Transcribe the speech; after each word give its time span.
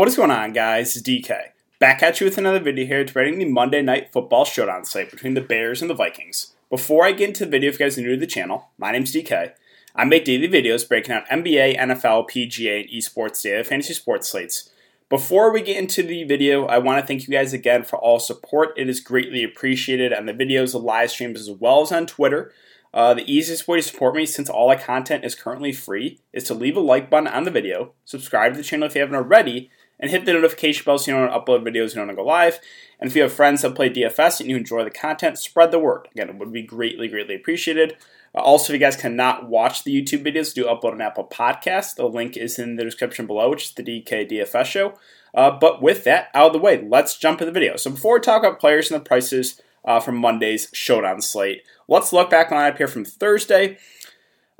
What 0.00 0.08
is 0.08 0.16
going 0.16 0.30
on, 0.30 0.54
guys? 0.54 0.96
It's 0.96 1.06
DK. 1.06 1.50
Back 1.78 2.02
at 2.02 2.18
you 2.18 2.24
with 2.24 2.38
another 2.38 2.58
video 2.58 2.86
here 2.86 3.04
to 3.04 3.12
the 3.12 3.44
Monday 3.44 3.82
Night 3.82 4.10
Football 4.10 4.46
Showdown 4.46 4.86
slate 4.86 5.10
between 5.10 5.34
the 5.34 5.42
Bears 5.42 5.82
and 5.82 5.90
the 5.90 5.94
Vikings. 5.94 6.54
Before 6.70 7.04
I 7.04 7.12
get 7.12 7.28
into 7.28 7.44
the 7.44 7.50
video, 7.50 7.68
if 7.68 7.78
you 7.78 7.84
guys 7.84 7.98
are 7.98 8.00
new 8.00 8.12
to 8.12 8.16
the 8.16 8.26
channel, 8.26 8.70
my 8.78 8.92
name's 8.92 9.12
DK. 9.12 9.52
I 9.94 10.04
make 10.06 10.24
daily 10.24 10.48
videos 10.48 10.88
breaking 10.88 11.14
out 11.14 11.28
NBA, 11.28 11.76
NFL, 11.76 12.30
PGA, 12.30 12.80
and 12.80 12.88
esports 12.88 13.42
data, 13.42 13.62
fantasy 13.62 13.92
sports 13.92 14.30
slates. 14.30 14.70
Before 15.10 15.52
we 15.52 15.60
get 15.60 15.76
into 15.76 16.02
the 16.02 16.24
video, 16.24 16.64
I 16.64 16.78
want 16.78 16.98
to 16.98 17.06
thank 17.06 17.28
you 17.28 17.34
guys 17.34 17.52
again 17.52 17.82
for 17.82 17.98
all 17.98 18.18
support. 18.18 18.70
It 18.78 18.88
is 18.88 19.00
greatly 19.00 19.44
appreciated 19.44 20.14
on 20.14 20.24
the 20.24 20.32
videos, 20.32 20.72
the 20.72 20.78
live 20.78 21.10
streams, 21.10 21.40
as 21.40 21.50
well 21.50 21.82
as 21.82 21.92
on 21.92 22.06
Twitter. 22.06 22.54
Uh, 22.94 23.12
the 23.12 23.30
easiest 23.30 23.68
way 23.68 23.76
to 23.76 23.82
support 23.82 24.14
me, 24.14 24.24
since 24.24 24.48
all 24.48 24.68
my 24.68 24.76
content 24.76 25.26
is 25.26 25.34
currently 25.34 25.72
free, 25.72 26.20
is 26.32 26.44
to 26.44 26.54
leave 26.54 26.78
a 26.78 26.80
like 26.80 27.10
button 27.10 27.28
on 27.28 27.44
the 27.44 27.50
video, 27.50 27.92
subscribe 28.06 28.52
to 28.52 28.56
the 28.56 28.64
channel 28.64 28.86
if 28.86 28.94
you 28.94 29.02
haven't 29.02 29.14
already, 29.14 29.70
and 30.00 30.10
hit 30.10 30.24
the 30.24 30.32
notification 30.32 30.84
bell 30.84 30.98
so 30.98 31.10
you 31.10 31.16
don't 31.16 31.30
upload 31.30 31.62
videos 31.62 31.94
you 31.94 32.04
don't 32.04 32.14
go 32.16 32.24
live. 32.24 32.58
And 32.98 33.08
if 33.08 33.14
you 33.14 33.22
have 33.22 33.32
friends 33.32 33.62
that 33.62 33.74
play 33.74 33.88
DFS 33.88 34.40
and 34.40 34.50
you 34.50 34.56
enjoy 34.56 34.82
the 34.82 34.90
content, 34.90 35.38
spread 35.38 35.70
the 35.70 35.78
word. 35.78 36.08
Again, 36.12 36.30
it 36.30 36.36
would 36.36 36.52
be 36.52 36.62
greatly, 36.62 37.06
greatly 37.06 37.36
appreciated. 37.36 37.96
Uh, 38.34 38.40
also, 38.40 38.72
if 38.72 38.80
you 38.80 38.84
guys 38.84 38.96
cannot 38.96 39.48
watch 39.48 39.84
the 39.84 39.94
YouTube 39.94 40.24
videos, 40.24 40.52
do 40.52 40.64
upload 40.64 40.94
an 40.94 41.00
Apple 41.00 41.24
Podcast. 41.24 41.94
The 41.94 42.06
link 42.06 42.36
is 42.36 42.58
in 42.58 42.76
the 42.76 42.84
description 42.84 43.26
below, 43.26 43.50
which 43.50 43.64
is 43.64 43.72
the 43.72 43.82
DK 43.82 44.30
DFS 44.30 44.64
show. 44.66 44.94
Uh, 45.32 45.50
but 45.50 45.80
with 45.80 46.04
that 46.04 46.28
out 46.34 46.48
of 46.48 46.52
the 46.52 46.58
way, 46.58 46.84
let's 46.84 47.16
jump 47.16 47.40
into 47.40 47.46
the 47.46 47.58
video. 47.58 47.76
So 47.76 47.90
before 47.90 48.14
we 48.14 48.20
talk 48.20 48.42
about 48.42 48.58
players 48.58 48.90
and 48.90 49.00
the 49.00 49.04
prices, 49.04 49.60
uh, 49.84 50.00
from 50.00 50.16
Monday's 50.16 50.68
Showdown 50.72 51.20
slate. 51.20 51.62
Let's 51.88 52.12
look 52.12 52.30
back 52.30 52.52
on 52.52 52.58
lineup 52.58 52.76
here 52.76 52.88
from 52.88 53.04
Thursday. 53.04 53.78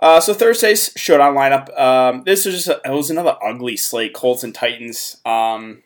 Uh, 0.01 0.19
so 0.19 0.33
Thursday's 0.33 0.93
Showdown 0.97 1.34
lineup. 1.34 1.79
Um, 1.79 2.23
this 2.25 2.47
was 2.47 2.55
just 2.55 2.69
a, 2.69 2.81
it 2.84 2.91
was 2.91 3.11
another 3.11 3.37
ugly 3.45 3.77
slate, 3.77 4.15
Colts 4.15 4.43
and 4.43 4.55
Titans. 4.55 5.19
Um, 5.27 5.83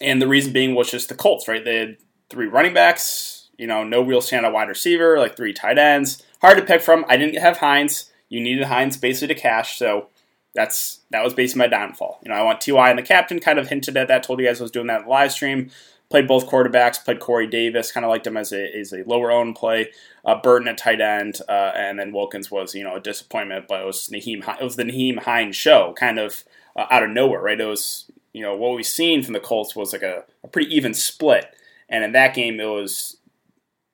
and 0.00 0.20
the 0.20 0.28
reason 0.28 0.52
being 0.52 0.74
was 0.74 0.90
just 0.90 1.08
the 1.08 1.14
Colts, 1.14 1.48
right? 1.48 1.64
They 1.64 1.76
had 1.78 1.96
three 2.28 2.46
running 2.46 2.74
backs, 2.74 3.48
you 3.56 3.66
know, 3.66 3.82
no 3.82 4.02
real 4.02 4.20
standout 4.20 4.52
wide 4.52 4.68
receiver, 4.68 5.18
like 5.18 5.36
three 5.36 5.54
tight 5.54 5.78
ends. 5.78 6.22
Hard 6.42 6.58
to 6.58 6.64
pick 6.64 6.82
from. 6.82 7.04
I 7.08 7.16
didn't 7.16 7.40
have 7.40 7.56
Hines. 7.56 8.10
You 8.28 8.40
needed 8.40 8.64
Hines 8.64 8.98
basically 8.98 9.34
to 9.34 9.40
cash, 9.40 9.78
so 9.78 10.08
that's 10.54 11.00
that 11.10 11.24
was 11.24 11.32
basically 11.32 11.60
my 11.60 11.66
downfall. 11.66 12.20
You 12.22 12.28
know, 12.28 12.36
I 12.36 12.42
want 12.42 12.60
Ty 12.60 12.90
and 12.90 12.98
the 12.98 13.02
captain. 13.02 13.40
Kind 13.40 13.58
of 13.58 13.68
hinted 13.68 13.96
at 13.96 14.08
that. 14.08 14.22
Told 14.22 14.38
you 14.38 14.46
guys 14.46 14.60
I 14.60 14.64
was 14.64 14.70
doing 14.70 14.86
that 14.88 15.08
live 15.08 15.32
stream. 15.32 15.70
Played 16.10 16.26
both 16.26 16.48
quarterbacks. 16.48 17.04
Played 17.04 17.20
Corey 17.20 17.46
Davis. 17.46 17.92
Kind 17.92 18.04
of 18.04 18.10
liked 18.10 18.26
him 18.26 18.36
as 18.36 18.50
a, 18.52 18.74
as 18.74 18.92
a 18.92 19.02
lower 19.04 19.30
owned 19.30 19.56
play. 19.56 19.90
Uh, 20.24 20.40
Burton 20.40 20.68
at 20.68 20.78
tight 20.78 21.00
end, 21.00 21.40
uh, 21.48 21.72
and 21.74 21.98
then 21.98 22.12
Wilkins 22.12 22.50
was 22.50 22.74
you 22.74 22.82
know 22.82 22.96
a 22.96 23.00
disappointment, 23.00 23.66
but 23.68 23.82
it 23.82 23.86
was 23.86 24.08
Nyheim. 24.08 24.42
It 24.58 24.64
was 24.64 24.76
the 24.76 24.84
Nyheim 24.84 25.18
Hines 25.18 25.56
show, 25.56 25.94
kind 25.98 26.18
of 26.18 26.44
uh, 26.76 26.86
out 26.90 27.02
of 27.02 27.10
nowhere, 27.10 27.42
right? 27.42 27.60
It 27.60 27.66
was 27.66 28.10
you 28.32 28.42
know 28.42 28.56
what 28.56 28.74
we've 28.74 28.86
seen 28.86 29.22
from 29.22 29.34
the 29.34 29.40
Colts 29.40 29.76
was 29.76 29.92
like 29.92 30.02
a, 30.02 30.24
a 30.42 30.48
pretty 30.48 30.74
even 30.74 30.94
split, 30.94 31.54
and 31.90 32.02
in 32.02 32.12
that 32.12 32.34
game 32.34 32.58
it 32.58 32.66
was 32.66 33.18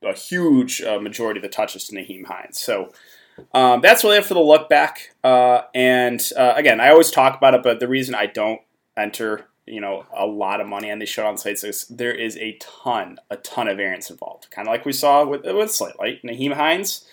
a 0.05 0.12
huge 0.12 0.83
uh, 0.83 1.01
majority 1.01 1.39
of 1.39 1.42
the 1.42 1.48
touches 1.48 1.85
to 1.89 1.95
Nyheim 1.95 2.27
Hines. 2.27 2.59
So. 2.59 2.92
Um, 3.53 3.81
that's 3.81 4.05
really 4.05 4.19
it 4.19 4.25
for 4.25 4.35
the 4.35 4.41
look 4.41 4.69
back. 4.69 5.12
Uh, 5.25 5.62
and 5.75 6.23
uh, 6.37 6.53
again, 6.55 6.81
I 6.81 6.91
always 6.91 7.11
talk 7.11 7.37
about 7.37 7.53
it, 7.53 7.65
but 7.65 7.81
the 7.81 7.89
reason 7.89 8.15
I 8.15 8.27
don't 8.27 8.61
enter 8.97 9.48
you 9.67 9.81
know 9.81 10.05
a 10.17 10.27
lot 10.27 10.61
of 10.61 10.67
money 10.67 10.91
on 10.91 10.98
these 10.98 11.09
showdown 11.09 11.39
sites 11.39 11.84
there 11.87 12.12
is 12.15 12.37
a 12.37 12.59
ton, 12.61 13.19
a 13.31 13.37
ton 13.37 13.69
of 13.69 13.77
variance 13.77 14.11
involved. 14.11 14.51
Kind 14.51 14.69
of 14.69 14.73
like 14.73 14.85
we 14.85 14.92
saw 14.92 15.25
with 15.25 15.42
with 15.45 15.70
Slate 15.70 15.98
Light, 15.98 16.23
Nyheim 16.23 16.55
Hines, 16.55 17.07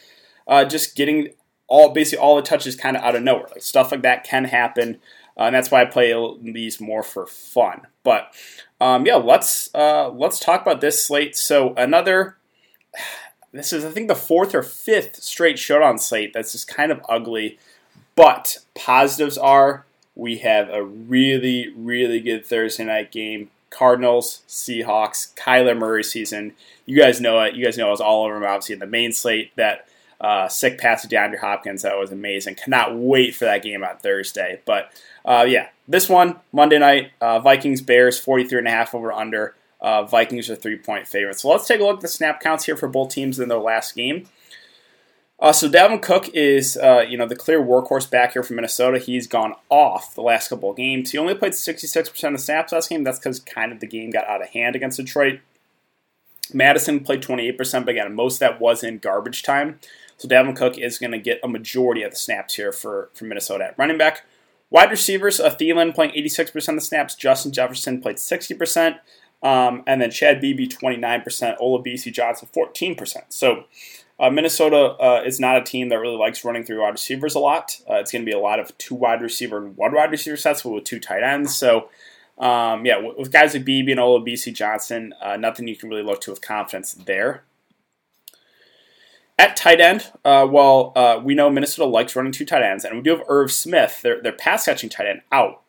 uh, 0.48 0.66
just 0.66 0.96
getting 0.96 1.30
all 1.68 1.90
basically 1.90 2.20
all 2.20 2.36
the 2.36 2.42
touches 2.42 2.76
kind 2.76 2.98
of 2.98 3.04
out 3.04 3.16
of 3.16 3.24
nowhere. 3.24 3.48
Like 3.52 3.62
stuff 3.62 3.92
like 3.92 4.02
that 4.02 4.24
can 4.24 4.46
happen, 4.46 5.00
uh, 5.38 5.44
and 5.44 5.56
that's 5.56 5.72
why 5.72 5.82
I 5.82 5.86
play 5.86 6.14
these 6.42 6.82
more 6.82 7.04
for 7.04 7.26
fun. 7.26 7.88
But 8.04 8.34
um, 8.82 9.06
yeah, 9.06 9.16
let's 9.16 9.74
uh, 9.74 10.10
let's 10.10 10.40
talk 10.40 10.62
about 10.62 10.82
this 10.82 11.04
slate. 11.04 11.36
So 11.36 11.74
another. 11.76 12.38
This 13.54 13.74
is, 13.74 13.84
I 13.84 13.90
think, 13.90 14.08
the 14.08 14.16
fourth 14.16 14.56
or 14.56 14.64
fifth 14.64 15.22
straight 15.22 15.60
showdown 15.60 16.00
slate 16.00 16.32
that's 16.34 16.54
just 16.54 16.70
kind 16.70 16.90
of 16.90 17.02
ugly. 17.10 17.60
But 18.16 18.60
positives 18.76 19.38
are 19.38 19.86
we 20.22 20.38
have 20.38 20.70
a 20.70 20.84
really, 20.84 21.74
really 21.76 22.20
good 22.20 22.46
Thursday 22.46 22.84
night 22.84 23.12
game. 23.12 23.50
Cardinals, 23.72 24.44
Seahawks, 24.48 25.34
Kyler 25.34 25.76
Murray 25.76 26.04
season. 26.04 26.54
You 26.86 26.96
guys 26.96 27.20
know 27.20 27.40
it. 27.42 27.56
You 27.56 27.66
guys 27.66 27.76
know 27.76 27.88
I 27.88 27.90
was 27.90 28.02
all 28.02 28.26
over 28.26 28.38
him, 28.38 28.44
obviously, 28.44 28.74
in 28.74 28.80
the 28.80 28.86
main 28.86 29.14
slate. 29.14 29.52
That 29.56 29.88
uh, 30.20 30.48
sick 30.48 30.78
pass 30.78 31.02
to 31.02 31.08
DeAndre 31.08 31.40
Hopkins, 31.40 31.82
that 31.82 31.98
was 31.98 32.12
amazing. 32.12 32.54
Cannot 32.54 32.96
wait 32.96 33.34
for 33.34 33.46
that 33.46 33.64
game 33.64 33.84
on 33.84 33.98
Thursday. 33.98 34.62
But 34.64 34.92
uh, 35.26 35.48
yeah, 35.50 35.70
this 35.88 36.08
one, 36.08 36.40
Monday 36.52 36.78
night, 36.78 37.14
uh, 37.20 37.40
Vikings, 37.40 37.82
Bears, 37.82 38.24
43.5 38.24 38.94
over 38.94 39.12
under. 39.12 39.56
Uh, 39.80 40.04
Vikings 40.04 40.52
are 40.52 40.56
three 40.56 40.78
point 40.78 41.08
favorites. 41.08 41.42
So 41.42 41.50
let's 41.50 41.68
take 41.68 41.80
a 41.80 41.84
look 41.84 41.96
at 41.96 42.02
the 42.02 42.08
snap 42.08 42.42
counts 42.42 42.66
here 42.66 42.78
for 42.78 42.88
both 42.88 43.10
teams 43.10 43.40
in 43.40 43.50
their 43.50 43.58
last 43.58 43.96
game. 43.96 44.28
Uh, 45.42 45.52
so 45.52 45.68
Dalvin 45.68 46.02
Cook 46.02 46.30
is, 46.36 46.78
uh, 46.78 47.04
you 47.10 47.18
know, 47.18 47.26
the 47.26 47.36
clear 47.36 47.60
workhorse 47.60 48.08
back 48.08 48.34
here 48.34 48.44
from 48.44 48.58
Minnesota. 48.58 49.00
He's 49.00 49.26
gone 49.26 49.56
off 49.70 50.14
the 50.14 50.22
last 50.22 50.50
couple 50.50 50.70
of 50.70 50.78
games. 50.78 51.12
He 51.12 51.18
only 51.18 51.34
played 51.34 51.54
66% 51.54 52.24
of 52.24 52.34
the 52.34 52.38
snaps 52.38 52.72
last 52.72 52.90
game. 52.90 53.04
That's 53.04 53.18
because 53.18 53.40
kind 53.40 53.72
of 53.72 53.80
the 53.80 53.88
game 53.88 54.12
got 54.12 54.28
out 54.28 54.44
of 54.44 54.50
hand 54.50 54.76
against 54.76 54.98
Detroit. 54.98 55.40
Mattison 56.54 57.00
played 57.00 57.24
28%, 57.24 57.58
but 57.86 57.90
again, 57.90 58.14
most 58.14 58.36
of 58.36 58.40
that 58.42 58.62
was 58.62 58.84
in 58.84 59.00
garbage 59.00 59.42
time. 59.42 59.80
So 60.18 60.28
Dalvin 60.28 60.56
Cook 60.56 60.78
is 60.78 61.00
going 61.00 61.12
to 61.12 61.18
get 61.18 61.40
a 61.44 61.48
majority 61.48 62.04
of 62.04 62.12
the 62.12 62.18
snaps 62.18 62.56
here 62.56 62.72
for, 62.72 63.10
for 63.16 63.26
Minnesota 63.26 63.66
at 63.66 63.78
running 63.80 63.98
back. 63.98 64.24
Wide 64.70 64.92
receivers, 64.92 65.40
uh, 65.40 65.50
Thielen 65.50 65.96
playing 65.96 66.12
86% 66.12 66.56
of 66.70 66.76
the 66.76 66.82
snaps. 66.82 67.16
Justin 67.16 67.52
Jefferson 67.52 68.00
played 68.00 68.18
60%. 68.18 69.00
Um, 69.42 69.84
and 69.88 70.02
then 70.02 70.12
Chad 70.12 70.40
Beebe 70.40 70.68
29%. 70.68 71.58
Olabisi 71.58 72.14
Johnson 72.14 72.48
14%. 72.56 73.24
So 73.30 73.66
uh, 74.22 74.30
Minnesota 74.30 74.96
uh, 75.02 75.24
is 75.26 75.40
not 75.40 75.58
a 75.58 75.64
team 75.64 75.90
that 75.90 75.98
really 75.98 76.16
likes 76.16 76.46
running 76.46 76.64
through 76.64 76.82
wide 76.82 76.90
receivers 76.90 77.34
a 77.34 77.40
lot. 77.40 77.82
Uh, 77.90 77.96
it's 77.96 78.12
going 78.12 78.22
to 78.22 78.26
be 78.26 78.32
a 78.32 78.40
lot 78.40 78.60
of 78.60 78.78
two 78.78 78.94
wide 78.94 79.20
receiver 79.20 79.58
and 79.58 79.76
one 79.76 79.94
wide 79.94 80.12
receiver 80.12 80.38
sets 80.38 80.62
but 80.62 80.70
with 80.70 80.84
two 80.84 81.00
tight 81.00 81.24
ends. 81.24 81.56
So, 81.56 81.90
um, 82.38 82.86
yeah, 82.86 83.00
with 83.00 83.32
guys 83.32 83.56
like 83.56 83.66
Beebe 83.66 83.92
and 83.92 84.00
Olabisi 84.00 84.54
Johnson, 84.54 85.16
uh, 85.20 85.38
nothing 85.38 85.68
you 85.68 85.76
can 85.76 85.90
really 85.90 86.04
look 86.04 86.22
to 86.22 86.30
with 86.30 86.42
confidence 86.42 86.94
there. 86.94 87.44
At 89.40 89.56
tight 89.56 89.82
end, 89.82 90.12
uh, 90.24 90.48
well, 90.48 90.94
uh, 90.96 91.20
we 91.24 91.34
know 91.34 91.50
Minnesota 91.50 91.90
likes 91.90 92.16
running 92.16 92.32
two 92.32 92.46
tight 92.46 92.62
ends, 92.62 92.86
and 92.86 92.96
we 92.96 93.02
do 93.02 93.10
have 93.18 93.24
Irv 93.28 93.52
Smith, 93.52 94.04
their, 94.04 94.22
their 94.22 94.34
pass 94.34 94.66
catching 94.66 94.90
tight 94.90 95.08
end, 95.08 95.22
out. 95.32 95.64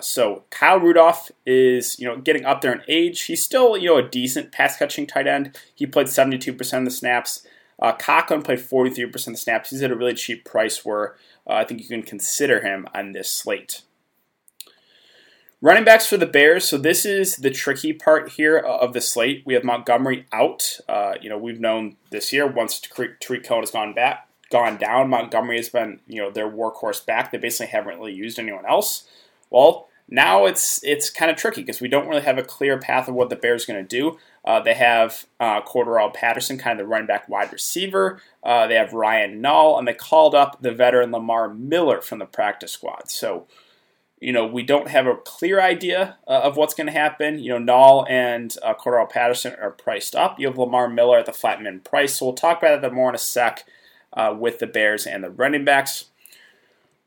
So 0.00 0.44
Kyle 0.50 0.78
Rudolph 0.78 1.32
is, 1.44 1.98
you 1.98 2.06
know, 2.06 2.16
getting 2.16 2.44
up 2.44 2.60
there 2.60 2.72
in 2.72 2.82
age. 2.86 3.22
He's 3.22 3.44
still, 3.44 3.76
you 3.76 3.88
know, 3.88 3.96
a 3.96 4.08
decent 4.08 4.52
pass 4.52 4.76
catching 4.76 5.04
tight 5.04 5.26
end. 5.26 5.58
He 5.74 5.84
played 5.84 6.06
72% 6.06 6.78
of 6.78 6.84
the 6.84 6.90
snaps. 6.92 7.44
Uh, 7.80 7.92
Conklin 7.92 8.42
played 8.42 8.58
43% 8.58 9.14
of 9.14 9.24
the 9.24 9.36
snaps. 9.36 9.70
He's 9.70 9.82
at 9.82 9.90
a 9.90 9.96
really 9.96 10.14
cheap 10.14 10.44
price 10.44 10.84
where 10.84 11.14
uh, 11.46 11.54
I 11.54 11.64
think 11.64 11.80
you 11.80 11.88
can 11.88 12.02
consider 12.02 12.60
him 12.60 12.86
on 12.94 13.12
this 13.12 13.30
slate. 13.30 13.82
Running 15.60 15.84
backs 15.84 16.06
for 16.06 16.16
the 16.16 16.26
Bears. 16.26 16.68
So 16.68 16.78
this 16.78 17.04
is 17.04 17.36
the 17.36 17.50
tricky 17.50 17.92
part 17.92 18.30
here 18.30 18.56
of 18.58 18.92
the 18.92 19.00
slate. 19.00 19.42
We 19.44 19.54
have 19.54 19.64
Montgomery 19.64 20.26
out. 20.32 20.78
Uh, 20.88 21.14
you 21.20 21.28
know, 21.28 21.38
we've 21.38 21.60
known 21.60 21.96
this 22.10 22.32
year 22.32 22.46
once 22.46 22.80
Tarik 22.80 23.44
Cohen 23.44 23.62
has 23.62 23.72
gone 23.72 23.92
back, 23.92 24.28
gone 24.50 24.76
down. 24.76 25.10
Montgomery 25.10 25.56
has 25.56 25.68
been, 25.68 25.98
you 26.06 26.22
know, 26.22 26.30
their 26.30 26.48
workhorse 26.48 27.04
back. 27.04 27.32
They 27.32 27.38
basically 27.38 27.66
haven't 27.66 27.98
really 27.98 28.14
used 28.14 28.38
anyone 28.38 28.66
else. 28.66 29.08
Well, 29.50 29.88
now 30.08 30.46
it's 30.46 30.82
it's 30.84 31.10
kind 31.10 31.30
of 31.30 31.36
tricky 31.36 31.62
because 31.62 31.80
we 31.80 31.88
don't 31.88 32.08
really 32.08 32.22
have 32.22 32.38
a 32.38 32.42
clear 32.42 32.78
path 32.78 33.08
of 33.08 33.14
what 33.14 33.28
the 33.28 33.36
Bears 33.36 33.64
are 33.64 33.72
going 33.72 33.84
to 33.84 33.96
do. 33.96 34.16
Uh, 34.48 34.60
they 34.60 34.72
have 34.72 35.26
uh, 35.38 35.60
Patterson, 36.14 36.56
kind 36.56 36.80
of 36.80 36.86
the 36.86 36.88
running 36.88 37.06
back 37.06 37.28
wide 37.28 37.52
receiver. 37.52 38.18
Uh, 38.42 38.66
they 38.66 38.76
have 38.76 38.94
Ryan 38.94 39.42
Nall, 39.42 39.78
and 39.78 39.86
they 39.86 39.92
called 39.92 40.34
up 40.34 40.62
the 40.62 40.72
veteran 40.72 41.12
Lamar 41.12 41.52
Miller 41.52 42.00
from 42.00 42.18
the 42.18 42.24
practice 42.24 42.72
squad. 42.72 43.10
So, 43.10 43.46
you 44.20 44.32
know, 44.32 44.46
we 44.46 44.62
don't 44.62 44.88
have 44.88 45.06
a 45.06 45.16
clear 45.16 45.60
idea 45.60 46.16
uh, 46.26 46.40
of 46.44 46.56
what's 46.56 46.72
going 46.72 46.86
to 46.86 46.94
happen. 46.94 47.38
You 47.38 47.58
know, 47.58 47.72
Nall 47.72 48.08
and 48.08 48.56
uh, 48.62 48.72
Patterson 49.04 49.54
are 49.60 49.70
priced 49.70 50.16
up. 50.16 50.40
You 50.40 50.46
have 50.46 50.56
Lamar 50.56 50.88
Miller 50.88 51.18
at 51.18 51.26
the 51.26 51.32
flat 51.34 51.60
min 51.60 51.80
price. 51.80 52.16
So 52.16 52.24
we'll 52.24 52.34
talk 52.34 52.62
about 52.62 52.80
that 52.80 52.94
more 52.94 53.10
in 53.10 53.14
a 53.14 53.18
sec 53.18 53.66
uh, 54.14 54.34
with 54.34 54.60
the 54.60 54.66
Bears 54.66 55.06
and 55.06 55.22
the 55.22 55.30
running 55.30 55.66
backs. 55.66 56.06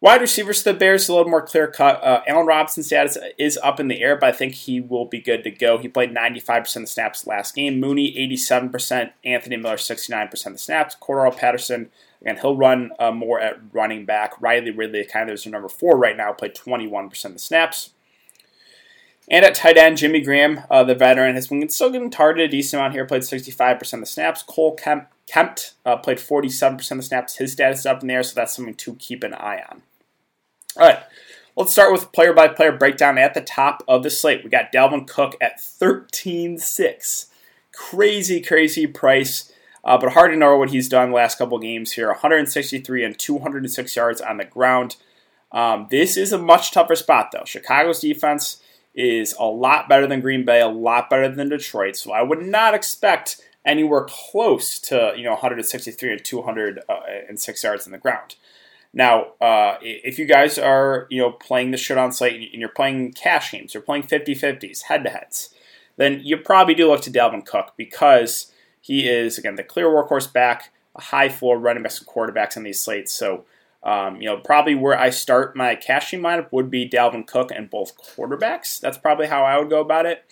Wide 0.01 0.21
receivers 0.21 0.63
for 0.63 0.73
the 0.73 0.79
Bears 0.79 1.07
a 1.07 1.13
little 1.13 1.29
more 1.29 1.43
clear 1.43 1.67
cut. 1.67 2.03
Uh, 2.03 2.23
Allen 2.27 2.47
Robinson's 2.47 2.87
status 2.87 3.19
is 3.37 3.59
up 3.61 3.79
in 3.79 3.87
the 3.87 4.01
air, 4.01 4.15
but 4.15 4.29
I 4.29 4.31
think 4.31 4.53
he 4.55 4.81
will 4.81 5.05
be 5.05 5.21
good 5.21 5.43
to 5.43 5.51
go. 5.51 5.77
He 5.77 5.87
played 5.87 6.11
95% 6.11 6.75
of 6.75 6.81
the 6.81 6.87
snaps 6.87 7.27
last 7.27 7.53
game. 7.53 7.79
Mooney 7.79 8.11
87%, 8.15 9.11
Anthony 9.23 9.57
Miller 9.57 9.75
69% 9.75 10.45
of 10.47 10.53
the 10.53 10.57
snaps. 10.57 10.97
Cordarrelle 10.99 11.37
Patterson 11.37 11.91
again 12.19 12.37
he'll 12.37 12.57
run 12.57 12.91
uh, 12.97 13.11
more 13.11 13.39
at 13.39 13.59
running 13.71 14.05
back. 14.05 14.41
Riley 14.41 14.71
Ridley 14.71 15.05
kind 15.05 15.29
of 15.29 15.35
is 15.35 15.45
number 15.45 15.69
four 15.69 15.97
right 15.99 16.17
now. 16.17 16.33
Played 16.33 16.55
21% 16.55 17.25
of 17.25 17.33
the 17.33 17.39
snaps. 17.39 17.91
And 19.29 19.45
at 19.45 19.53
tight 19.53 19.77
end, 19.77 19.97
Jimmy 19.97 20.21
Graham, 20.21 20.61
uh, 20.71 20.83
the 20.83 20.95
veteran, 20.95 21.35
has 21.35 21.47
been 21.47 21.69
still 21.69 21.91
getting 21.91 22.09
targeted 22.09 22.49
a 22.49 22.51
decent 22.51 22.79
amount 22.79 22.93
here. 22.93 23.05
Played 23.05 23.21
65% 23.21 23.93
of 23.93 23.99
the 23.99 24.05
snaps. 24.07 24.41
Cole 24.41 24.75
Kemp, 24.75 25.09
Kmet 25.31 25.73
uh, 25.85 25.97
played 25.97 26.17
47% 26.17 26.91
of 26.91 26.97
the 26.97 27.03
snaps. 27.03 27.35
His 27.35 27.51
status 27.51 27.81
is 27.81 27.85
up 27.85 28.01
in 28.01 28.07
the 28.07 28.15
air, 28.15 28.23
so 28.23 28.33
that's 28.33 28.55
something 28.55 28.73
to 28.73 28.95
keep 28.95 29.23
an 29.23 29.35
eye 29.35 29.63
on. 29.69 29.83
All 30.77 30.87
right, 30.87 30.99
let's 31.57 31.73
start 31.73 31.91
with 31.91 32.13
player 32.13 32.31
by 32.31 32.47
player 32.47 32.71
breakdown 32.71 33.17
at 33.17 33.33
the 33.33 33.41
top 33.41 33.83
of 33.89 34.03
the 34.03 34.09
slate. 34.09 34.41
We 34.43 34.49
got 34.49 34.71
Dalvin 34.71 35.05
Cook 35.05 35.35
at 35.41 35.59
13 35.59 36.57
6. 36.57 37.25
Crazy, 37.73 38.41
crazy 38.41 38.87
price. 38.87 39.51
Uh, 39.83 39.97
but 39.97 40.13
hard 40.13 40.31
to 40.31 40.37
know 40.37 40.55
what 40.55 40.69
he's 40.69 40.87
done 40.87 41.11
last 41.11 41.37
couple 41.37 41.57
games 41.59 41.93
here 41.93 42.07
163 42.07 43.03
and 43.03 43.17
206 43.17 43.95
yards 43.95 44.21
on 44.21 44.37
the 44.37 44.45
ground. 44.45 44.95
Um, 45.51 45.87
this 45.91 46.15
is 46.15 46.31
a 46.31 46.37
much 46.37 46.71
tougher 46.71 46.95
spot, 46.95 47.31
though. 47.33 47.43
Chicago's 47.45 47.99
defense 47.99 48.61
is 48.93 49.35
a 49.39 49.45
lot 49.45 49.89
better 49.89 50.07
than 50.07 50.21
Green 50.21 50.45
Bay, 50.45 50.61
a 50.61 50.67
lot 50.67 51.09
better 51.09 51.27
than 51.27 51.49
Detroit. 51.49 51.97
So 51.97 52.13
I 52.13 52.21
would 52.21 52.41
not 52.41 52.73
expect 52.73 53.41
anywhere 53.65 54.07
close 54.07 54.79
to 54.79 55.13
you 55.17 55.23
know 55.23 55.31
163 55.31 56.11
and 56.13 56.23
206 56.23 57.63
yards 57.63 57.85
on 57.85 57.91
the 57.91 57.97
ground. 57.97 58.35
Now, 58.93 59.33
uh, 59.39 59.77
if 59.81 60.19
you 60.19 60.25
guys 60.25 60.57
are 60.57 61.07
you 61.09 61.21
know 61.21 61.31
playing 61.31 61.71
the 61.71 61.77
shit 61.77 61.97
on 61.97 62.11
site 62.11 62.35
and 62.35 62.59
you're 62.59 62.69
playing 62.69 63.13
cash 63.13 63.51
games, 63.51 63.73
you're 63.73 63.83
playing 63.83 64.03
50-50s, 64.03 64.83
head-to-heads, 64.83 65.53
then 65.97 66.21
you 66.23 66.37
probably 66.37 66.73
do 66.73 66.89
look 66.89 67.01
to 67.01 67.11
Dalvin 67.11 67.45
Cook 67.45 67.73
because 67.77 68.51
he 68.81 69.07
is 69.07 69.37
again 69.37 69.55
the 69.55 69.63
clear 69.63 69.87
workhorse 69.87 70.31
back, 70.31 70.71
a 70.95 71.01
high 71.01 71.29
floor 71.29 71.57
running 71.57 71.83
backs 71.83 71.99
and 71.99 72.07
quarterbacks 72.07 72.57
on 72.57 72.63
these 72.63 72.81
slates. 72.81 73.13
So 73.13 73.45
um, 73.83 74.21
you 74.21 74.27
know, 74.27 74.37
probably 74.37 74.75
where 74.75 74.97
I 74.97 75.09
start 75.09 75.55
my 75.55 75.75
cashing 75.75 76.21
lineup 76.21 76.51
would 76.51 76.69
be 76.69 76.87
Dalvin 76.87 77.25
Cook 77.25 77.51
and 77.51 77.69
both 77.69 77.97
quarterbacks. 77.97 78.79
That's 78.79 78.97
probably 78.97 79.27
how 79.27 79.43
I 79.43 79.57
would 79.57 79.69
go 79.69 79.81
about 79.81 80.05
it. 80.05 80.23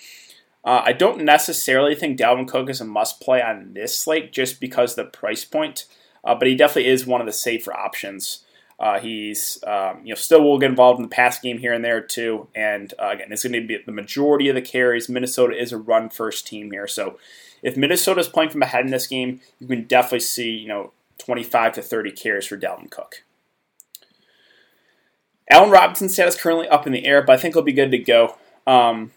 Uh, 0.63 0.81
I 0.85 0.93
don't 0.93 1.23
necessarily 1.23 1.95
think 1.95 2.19
Dalvin 2.19 2.47
Cook 2.47 2.69
is 2.69 2.81
a 2.81 2.85
must 2.85 3.21
play 3.21 3.41
on 3.41 3.73
this 3.73 3.97
slate 3.97 4.31
just 4.31 4.59
because 4.59 4.93
the 4.93 5.05
price 5.05 5.45
point, 5.45 5.85
uh, 6.23 6.35
but 6.35 6.47
he 6.47 6.55
definitely 6.55 6.91
is 6.91 7.07
one 7.07 7.21
of 7.21 7.27
the 7.27 7.33
safer 7.33 7.73
options. 7.73 8.43
Uh, 8.79 8.99
he's 8.99 9.61
um, 9.67 10.01
you 10.03 10.09
know 10.09 10.15
still 10.15 10.41
will 10.41 10.57
get 10.57 10.69
involved 10.69 10.99
in 10.99 11.03
the 11.03 11.13
pass 11.13 11.39
game 11.39 11.57
here 11.57 11.73
and 11.73 11.83
there 11.83 12.01
too, 12.01 12.47
and 12.55 12.93
uh, 12.99 13.09
again, 13.09 13.27
it's 13.31 13.43
going 13.43 13.53
to 13.53 13.67
be 13.67 13.77
the 13.85 13.91
majority 13.91 14.47
of 14.47 14.55
the 14.55 14.61
carries. 14.61 15.09
Minnesota 15.09 15.59
is 15.59 15.73
a 15.73 15.77
run 15.77 16.09
first 16.09 16.47
team 16.47 16.71
here, 16.71 16.87
so 16.87 17.19
if 17.61 17.75
Minnesota 17.75 18.21
is 18.21 18.29
playing 18.29 18.51
from 18.51 18.61
ahead 18.61 18.85
in 18.85 18.91
this 18.91 19.07
game, 19.07 19.41
you 19.59 19.67
can 19.67 19.83
definitely 19.83 20.21
see 20.21 20.51
you 20.51 20.67
know 20.67 20.93
25 21.17 21.73
to 21.73 21.81
30 21.81 22.11
carries 22.11 22.45
for 22.45 22.57
Dalvin 22.57 22.89
Cook. 22.89 23.23
Allen 25.51 25.71
Robinson's 25.71 26.13
status 26.13 26.39
currently 26.39 26.67
up 26.67 26.85
in 26.85 26.93
the 26.93 27.05
air, 27.05 27.21
but 27.21 27.33
I 27.33 27.37
think 27.37 27.55
he'll 27.55 27.63
be 27.63 27.73
good 27.73 27.91
to 27.91 27.97
go. 27.97 28.37
Um, 28.67 29.11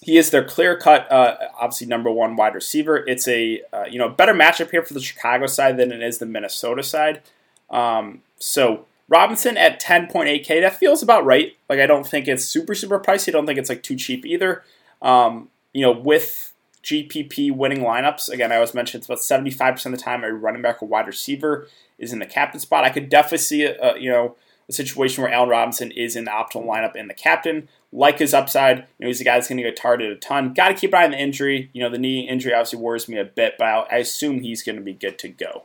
he 0.00 0.16
is 0.16 0.30
their 0.30 0.44
clear 0.44 0.78
cut, 0.78 1.10
uh, 1.10 1.36
obviously 1.58 1.88
number 1.88 2.10
one 2.10 2.36
wide 2.36 2.54
receiver. 2.54 2.96
It's 3.06 3.26
a 3.28 3.60
uh, 3.72 3.84
you 3.90 3.98
know 3.98 4.08
better 4.08 4.34
matchup 4.34 4.70
here 4.70 4.82
for 4.82 4.94
the 4.94 5.00
Chicago 5.00 5.46
side 5.46 5.76
than 5.76 5.92
it 5.92 6.02
is 6.02 6.18
the 6.18 6.26
Minnesota 6.26 6.82
side. 6.82 7.22
Um, 7.70 8.22
so 8.38 8.86
Robinson 9.08 9.56
at 9.56 9.80
10.8k, 9.80 10.60
that 10.60 10.76
feels 10.76 11.02
about 11.02 11.24
right. 11.24 11.56
Like 11.68 11.80
I 11.80 11.86
don't 11.86 12.06
think 12.06 12.28
it's 12.28 12.44
super 12.44 12.74
super 12.74 12.98
pricey. 12.98 13.28
I 13.28 13.32
don't 13.32 13.46
think 13.46 13.58
it's 13.58 13.68
like 13.68 13.82
too 13.82 13.96
cheap 13.96 14.24
either. 14.26 14.62
Um, 15.02 15.48
you 15.72 15.82
know 15.82 15.92
with 15.92 16.52
GPP 16.82 17.52
winning 17.52 17.80
lineups, 17.80 18.28
again 18.28 18.52
I 18.52 18.56
always 18.56 18.74
mentioned 18.74 19.00
it's 19.02 19.08
about 19.08 19.18
75% 19.18 19.86
of 19.86 19.92
the 19.92 19.98
time 19.98 20.24
a 20.24 20.32
running 20.32 20.62
back 20.62 20.82
or 20.82 20.86
wide 20.86 21.06
receiver 21.06 21.68
is 21.98 22.12
in 22.12 22.18
the 22.18 22.26
captain 22.26 22.60
spot. 22.60 22.84
I 22.84 22.90
could 22.90 23.08
definitely 23.08 23.38
see 23.38 23.64
a, 23.64 23.96
you 23.98 24.10
know 24.10 24.36
a 24.68 24.72
situation 24.72 25.22
where 25.22 25.32
Allen 25.32 25.48
Robinson 25.48 25.90
is 25.92 26.16
in 26.16 26.24
the 26.24 26.30
optimal 26.30 26.66
lineup 26.66 26.96
in 26.96 27.08
the 27.08 27.14
captain. 27.14 27.68
Like 27.92 28.18
his 28.18 28.34
upside, 28.34 28.78
you 28.78 28.84
know, 29.00 29.06
he's 29.06 29.20
a 29.20 29.24
guy 29.24 29.34
that's 29.34 29.48
going 29.48 29.58
to 29.58 29.62
get 29.62 29.76
targeted 29.76 30.16
a 30.16 30.20
ton. 30.20 30.54
Got 30.54 30.68
to 30.68 30.74
keep 30.74 30.92
an 30.92 30.98
eye 30.98 31.04
on 31.04 31.12
the 31.12 31.18
injury. 31.18 31.70
You 31.72 31.82
know, 31.82 31.88
the 31.88 31.98
knee 31.98 32.28
injury 32.28 32.52
obviously 32.52 32.80
worries 32.80 33.08
me 33.08 33.18
a 33.18 33.24
bit, 33.24 33.54
but 33.58 33.66
I 33.90 33.98
assume 33.98 34.40
he's 34.40 34.62
going 34.62 34.76
to 34.76 34.82
be 34.82 34.92
good 34.92 35.18
to 35.20 35.28
go. 35.28 35.64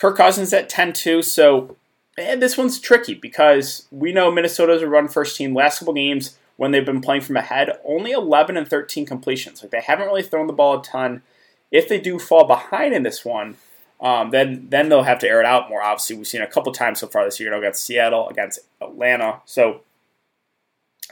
Kirk 0.00 0.16
Cousins 0.16 0.52
at 0.52 0.68
10 0.68 0.92
2. 0.94 1.22
So 1.22 1.76
eh, 2.16 2.36
this 2.36 2.56
one's 2.56 2.80
tricky 2.80 3.14
because 3.14 3.86
we 3.90 4.12
know 4.12 4.30
Minnesota's 4.30 4.82
a 4.82 4.88
run 4.88 5.08
first 5.08 5.36
team. 5.36 5.54
Last 5.54 5.78
couple 5.78 5.94
games 5.94 6.36
when 6.56 6.72
they've 6.72 6.84
been 6.84 7.00
playing 7.00 7.22
from 7.22 7.36
ahead, 7.36 7.70
only 7.84 8.10
11 8.10 8.56
and 8.56 8.68
13 8.68 9.06
completions. 9.06 9.62
Like 9.62 9.70
they 9.70 9.80
haven't 9.80 10.06
really 10.06 10.22
thrown 10.22 10.46
the 10.46 10.52
ball 10.52 10.80
a 10.80 10.82
ton. 10.82 11.22
If 11.70 11.88
they 11.88 12.00
do 12.00 12.18
fall 12.18 12.46
behind 12.46 12.94
in 12.94 13.02
this 13.02 13.24
one, 13.24 13.56
um, 14.00 14.30
then 14.30 14.66
then 14.70 14.88
they'll 14.88 15.02
have 15.02 15.18
to 15.20 15.28
air 15.28 15.40
it 15.40 15.46
out 15.46 15.68
more. 15.68 15.82
Obviously, 15.82 16.16
we've 16.16 16.26
seen 16.26 16.42
a 16.42 16.46
couple 16.46 16.72
times 16.72 17.00
so 17.00 17.06
far 17.06 17.24
this 17.24 17.38
year. 17.38 17.52
against 17.54 17.84
Seattle, 17.84 18.28
against 18.28 18.60
Atlanta. 18.80 19.40
So 19.44 19.82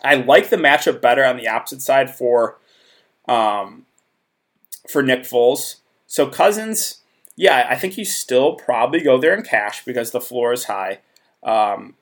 I 0.02 0.14
like 0.14 0.48
the 0.48 0.56
matchup 0.56 1.00
better 1.00 1.24
on 1.24 1.36
the 1.36 1.48
opposite 1.48 1.82
side 1.82 2.14
for 2.14 2.56
um, 3.28 3.84
for 4.88 5.02
Nick 5.02 5.20
Foles. 5.20 5.76
So 6.06 6.26
Cousins, 6.26 6.97
yeah, 7.38 7.68
I 7.70 7.76
think 7.76 7.96
you 7.96 8.04
still 8.04 8.54
probably 8.56 9.00
go 9.00 9.16
there 9.16 9.32
in 9.32 9.42
cash 9.42 9.84
because 9.84 10.10
the 10.10 10.20
floor 10.20 10.52
is 10.52 10.64
high. 10.64 10.98
Um, 11.44 11.94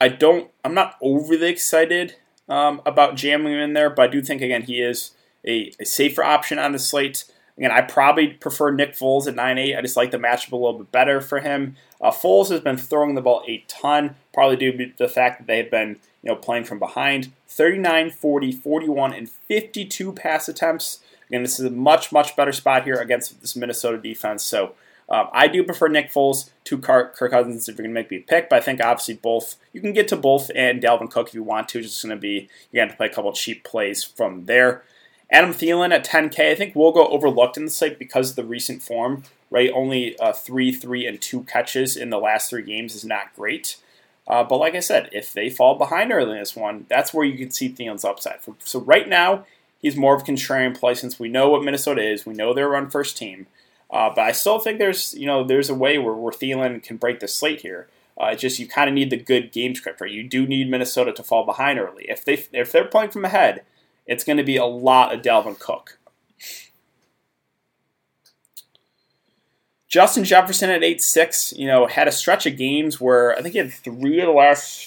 I 0.00 0.08
don't. 0.08 0.50
I'm 0.64 0.72
not 0.72 0.94
overly 1.02 1.48
excited 1.48 2.14
um, 2.48 2.80
about 2.86 3.16
jamming 3.16 3.52
him 3.52 3.58
in 3.58 3.72
there, 3.72 3.90
but 3.90 4.02
I 4.02 4.06
do 4.06 4.22
think 4.22 4.40
again 4.42 4.62
he 4.62 4.80
is 4.80 5.10
a, 5.44 5.72
a 5.80 5.84
safer 5.84 6.22
option 6.22 6.60
on 6.60 6.70
the 6.70 6.78
slate. 6.78 7.24
Again, 7.58 7.72
I 7.72 7.80
probably 7.80 8.28
prefer 8.28 8.70
Nick 8.70 8.92
Foles 8.92 9.26
at 9.26 9.34
9-8. 9.34 9.78
I 9.78 9.80
just 9.80 9.96
like 9.96 10.10
the 10.10 10.18
matchup 10.18 10.52
a 10.52 10.56
little 10.56 10.78
bit 10.78 10.92
better 10.92 11.22
for 11.22 11.40
him. 11.40 11.74
Uh, 12.00 12.10
Foles 12.10 12.50
has 12.50 12.60
been 12.60 12.76
throwing 12.76 13.14
the 13.14 13.22
ball 13.22 13.42
a 13.48 13.64
ton, 13.66 14.14
probably 14.34 14.56
due 14.56 14.76
to 14.76 14.92
the 14.98 15.08
fact 15.08 15.38
that 15.38 15.46
they've 15.46 15.70
been 15.70 15.98
you 16.22 16.30
know 16.30 16.36
playing 16.36 16.64
from 16.64 16.78
behind. 16.78 17.32
39, 17.48 18.10
40, 18.10 18.52
41, 18.52 19.12
and 19.12 19.28
52 19.28 20.12
pass 20.12 20.48
attempts. 20.48 21.00
Again, 21.28 21.42
this 21.42 21.58
is 21.58 21.66
a 21.66 21.70
much, 21.70 22.12
much 22.12 22.36
better 22.36 22.52
spot 22.52 22.84
here 22.84 22.96
against 22.96 23.40
this 23.40 23.56
Minnesota 23.56 23.98
defense. 23.98 24.42
So 24.44 24.74
um, 25.08 25.28
I 25.32 25.48
do 25.48 25.62
prefer 25.62 25.88
Nick 25.88 26.12
Foles 26.12 26.50
to 26.64 26.78
Kirk 26.78 27.16
Cousins 27.16 27.68
if 27.68 27.76
you're 27.76 27.84
going 27.84 27.94
to 27.94 28.00
make 28.00 28.10
me 28.10 28.18
pick, 28.18 28.48
but 28.48 28.56
I 28.56 28.60
think 28.60 28.82
obviously 28.82 29.14
both, 29.14 29.56
you 29.72 29.80
can 29.80 29.92
get 29.92 30.08
to 30.08 30.16
both 30.16 30.50
and 30.54 30.82
Dalvin 30.82 31.10
Cook 31.10 31.28
if 31.28 31.34
you 31.34 31.42
want 31.42 31.68
to. 31.70 31.78
It's 31.78 31.88
just 31.88 32.02
going 32.02 32.16
to 32.16 32.20
be, 32.20 32.48
you're 32.70 32.80
going 32.84 32.88
to 32.88 32.90
have 32.90 32.90
to 32.90 32.96
play 32.96 33.06
a 33.06 33.12
couple 33.12 33.32
cheap 33.32 33.64
plays 33.64 34.02
from 34.02 34.46
there. 34.46 34.82
Adam 35.30 35.52
Thielen 35.52 35.92
at 35.92 36.04
10K, 36.04 36.52
I 36.52 36.54
think 36.54 36.74
we'll 36.74 36.92
go 36.92 37.08
overlooked 37.08 37.56
in 37.56 37.64
the 37.64 37.70
slate 37.70 37.98
because 37.98 38.30
of 38.30 38.36
the 38.36 38.44
recent 38.44 38.82
form, 38.82 39.24
right? 39.50 39.70
Only 39.74 40.18
uh, 40.18 40.32
three, 40.32 40.72
three, 40.72 41.06
and 41.06 41.20
two 41.20 41.42
catches 41.44 41.96
in 41.96 42.10
the 42.10 42.18
last 42.18 42.50
three 42.50 42.62
games 42.62 42.94
is 42.94 43.04
not 43.04 43.34
great. 43.34 43.76
Uh, 44.28 44.42
but 44.42 44.58
like 44.58 44.74
I 44.74 44.80
said, 44.80 45.08
if 45.12 45.32
they 45.32 45.50
fall 45.50 45.76
behind 45.76 46.12
early 46.12 46.32
in 46.32 46.38
this 46.38 46.56
one, 46.56 46.86
that's 46.88 47.14
where 47.14 47.24
you 47.24 47.38
can 47.38 47.50
see 47.50 47.68
Thielen's 47.68 48.04
upside. 48.04 48.40
So 48.60 48.80
right 48.80 49.08
now, 49.08 49.46
he's 49.86 49.96
more 49.96 50.16
of 50.16 50.22
a 50.22 50.24
contrarian 50.24 50.76
play 50.76 50.94
since 50.94 51.18
we 51.20 51.28
know 51.28 51.48
what 51.48 51.62
Minnesota 51.62 52.02
is. 52.02 52.26
We 52.26 52.34
know 52.34 52.52
they're 52.52 52.66
a 52.66 52.70
run 52.70 52.90
first 52.90 53.16
team. 53.16 53.46
Uh, 53.88 54.10
but 54.10 54.22
I 54.22 54.32
still 54.32 54.58
think 54.58 54.80
there's 54.80 55.14
you 55.14 55.26
know 55.26 55.44
there's 55.44 55.70
a 55.70 55.74
way 55.74 55.96
where, 55.96 56.14
where 56.14 56.32
Thielen 56.32 56.82
can 56.82 56.96
break 56.96 57.20
the 57.20 57.28
slate 57.28 57.60
here. 57.60 57.88
Uh, 58.20 58.30
it's 58.32 58.42
just 58.42 58.58
you 58.58 58.66
kind 58.66 58.88
of 58.88 58.94
need 58.94 59.10
the 59.10 59.16
good 59.16 59.52
game 59.52 59.74
script, 59.76 60.00
right? 60.00 60.10
You 60.10 60.24
do 60.24 60.44
need 60.46 60.68
Minnesota 60.68 61.12
to 61.12 61.22
fall 61.22 61.44
behind 61.46 61.78
early. 61.78 62.04
If 62.08 62.24
they 62.24 62.44
if 62.52 62.72
they're 62.72 62.84
playing 62.84 63.10
from 63.10 63.24
ahead, 63.24 63.62
it's 64.06 64.24
going 64.24 64.38
to 64.38 64.42
be 64.42 64.56
a 64.56 64.64
lot 64.64 65.14
of 65.14 65.22
Dalvin 65.22 65.58
Cook. 65.58 65.98
Justin 69.88 70.24
Jefferson 70.24 70.68
at 70.68 70.82
8-6, 70.82 71.56
you 71.56 71.66
know, 71.66 71.86
had 71.86 72.08
a 72.08 72.12
stretch 72.12 72.44
of 72.44 72.56
games 72.56 73.00
where 73.00 73.34
I 73.38 73.40
think 73.40 73.52
he 73.52 73.58
had 73.58 73.72
three 73.72 74.20
of 74.20 74.26
the 74.26 74.32
last, 74.32 74.85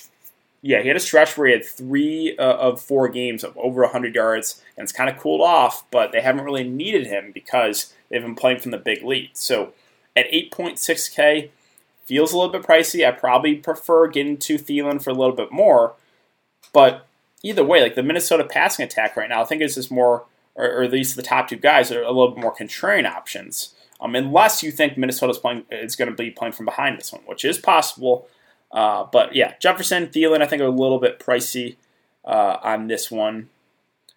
yeah, 0.62 0.82
he 0.82 0.88
had 0.88 0.98
a 0.98 1.02
stretch 1.02 1.38
where 1.38 1.48
he 1.48 1.54
had 1.54 1.66
three 1.66 2.36
uh, 2.38 2.56
of 2.58 2.82
four 2.82 3.08
games 3.08 3.44
of 3.44 3.58
over 3.58 3.82
100 3.82 4.14
yards, 4.14 4.62
and 4.76 4.84
it's 4.84 4.92
kind 4.92 5.10
of 5.10 5.18
cooled 5.18 5.42
off, 5.42 5.90
but 5.92 6.12
they 6.12 6.22
haven't 6.22 6.44
really 6.44 6.68
needed 6.68 7.08
him 7.08 7.32
because 7.34 7.94
they've 8.10 8.22
been 8.22 8.36
playing 8.36 8.60
from 8.60 8.72
the 8.72 8.78
big 8.78 9.04
lead. 9.04 9.32
So 9.34 9.74
at 10.16 10.30
8.6K, 10.32 11.50
feels 12.10 12.34
a 12.34 12.38
little 12.38 12.52
bit 12.52 12.64
pricey. 12.64 13.08
I 13.08 13.12
probably 13.12 13.54
prefer 13.54 14.08
getting 14.08 14.38
to 14.38 14.56
Thielen 14.56 15.00
for 15.00 15.12
a 15.12 15.14
little 15.14 15.36
bit 15.36 15.52
more, 15.52 15.94
but 16.74 17.06
either 17.44 17.64
way, 17.64 17.84
like 17.84 17.94
the 17.94 18.02
Minnesota 18.02 18.44
passing 18.44 18.84
attack 18.84 19.16
right 19.16 19.30
now, 19.30 19.44
I 19.44 19.46
think 19.46 19.62
is 19.62 19.76
just 19.76 19.92
more, 19.92 20.26
or, 20.56 20.66
or, 20.66 20.84
at 20.84 20.92
least 20.92 21.16
the 21.16 21.22
top 21.22 21.48
two 21.48 21.56
guys 21.56 21.92
are 21.92 22.02
a 22.02 22.08
little 22.08 22.32
bit 22.32 22.42
more 22.42 22.56
contrarian 22.56 23.06
options. 23.06 23.76
Um, 24.02 24.16
unless 24.16 24.64
you 24.64 24.72
think 24.72 24.98
Minnesota's 24.98 25.38
playing 25.38 25.66
is 25.70 25.96
going 25.96 26.10
to 26.10 26.16
be 26.16 26.32
playing 26.32 26.54
from 26.54 26.66
behind 26.66 26.98
this 26.98 27.14
one, 27.14 27.22
which 27.28 27.46
is 27.46 27.60
possible. 27.60 28.28
Uh, 28.72 29.06
but 29.12 29.36
yeah, 29.36 29.54
Jefferson, 29.60 30.08
Thielen, 30.08 30.42
I 30.42 30.46
think 30.46 30.62
are 30.62 30.66
a 30.66 30.70
little 30.70 31.00
bit 31.00 31.20
pricey 31.20 31.76
uh, 32.26 32.58
on 32.64 32.88
this 32.88 33.10
one. 33.10 33.50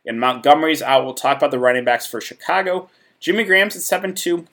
And 0.05 0.21
Montgomery's 0.21 0.83
out. 0.83 1.05
We'll 1.05 1.15
talk 1.15 1.39
about 1.39 1.51
the 1.51 1.59
running 1.59 1.85
backs 1.85 2.07
for 2.07 2.21
Chicago. 2.21 2.91
Jimmy 3.21 3.45
Graham's 3.45 3.77
at 3.77 3.83
seven 3.83 4.15
two. 4.15 4.47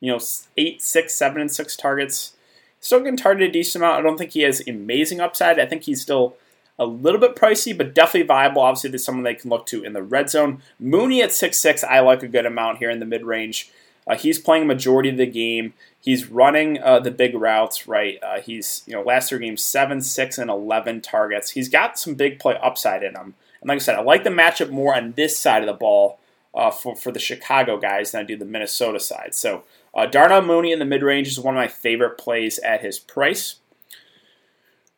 You 0.00 0.12
know, 0.12 0.20
eight, 0.56 0.82
six, 0.82 1.14
seven, 1.14 1.40
and 1.40 1.52
six 1.52 1.76
targets. 1.76 2.34
Still 2.80 3.00
getting 3.00 3.16
targeted 3.16 3.50
a 3.50 3.52
decent 3.52 3.82
amount. 3.82 3.98
I 3.98 4.02
don't 4.02 4.18
think 4.18 4.32
he 4.32 4.42
has 4.42 4.66
amazing 4.66 5.20
upside. 5.20 5.58
I 5.58 5.66
think 5.66 5.84
he's 5.84 6.02
still 6.02 6.36
a 6.78 6.84
little 6.84 7.20
bit 7.20 7.36
pricey, 7.36 7.76
but 7.76 7.94
definitely 7.94 8.26
viable. 8.26 8.62
Obviously, 8.62 8.90
there's 8.90 9.04
someone 9.04 9.24
they 9.24 9.34
can 9.34 9.50
look 9.50 9.66
to 9.66 9.84
in 9.84 9.92
the 9.92 10.02
red 10.02 10.28
zone. 10.28 10.60
Mooney 10.78 11.22
at 11.22 11.32
six 11.32 11.58
six, 11.58 11.84
I 11.84 12.00
like 12.00 12.22
a 12.22 12.28
good 12.28 12.46
amount 12.46 12.78
here 12.78 12.90
in 12.90 12.98
the 12.98 13.06
mid 13.06 13.24
range. 13.24 13.70
Uh, 14.06 14.16
he's 14.16 14.38
playing 14.38 14.64
a 14.64 14.66
majority 14.66 15.08
of 15.08 15.16
the 15.16 15.26
game. 15.26 15.72
He's 16.04 16.28
running 16.30 16.82
uh, 16.82 17.00
the 17.00 17.10
big 17.10 17.34
routes, 17.34 17.88
right? 17.88 18.18
Uh, 18.22 18.40
he's, 18.40 18.82
you 18.86 18.92
know, 18.92 19.00
last 19.00 19.30
three 19.30 19.38
games, 19.38 19.64
7, 19.64 20.02
6, 20.02 20.36
and 20.38 20.50
11 20.50 21.00
targets. 21.00 21.52
He's 21.52 21.70
got 21.70 21.98
some 21.98 22.14
big 22.14 22.38
play 22.38 22.58
upside 22.62 23.02
in 23.02 23.14
him. 23.16 23.34
And 23.62 23.68
like 23.68 23.76
I 23.76 23.78
said, 23.78 23.94
I 23.96 24.02
like 24.02 24.22
the 24.22 24.28
matchup 24.28 24.68
more 24.68 24.94
on 24.94 25.12
this 25.12 25.38
side 25.38 25.62
of 25.62 25.66
the 25.66 25.72
ball 25.72 26.18
uh, 26.54 26.70
for, 26.70 26.94
for 26.94 27.10
the 27.10 27.18
Chicago 27.18 27.78
guys 27.78 28.10
than 28.10 28.20
I 28.20 28.24
do 28.24 28.36
the 28.36 28.44
Minnesota 28.44 29.00
side. 29.00 29.34
So 29.34 29.64
Uh, 29.94 30.06
Darnell 30.06 30.42
Mooney 30.42 30.72
in 30.72 30.80
the 30.80 30.84
mid 30.84 31.02
range 31.02 31.28
is 31.28 31.40
one 31.40 31.54
of 31.54 31.58
my 31.58 31.68
favorite 31.68 32.18
plays 32.18 32.58
at 32.58 32.82
his 32.82 32.98
price. 32.98 33.60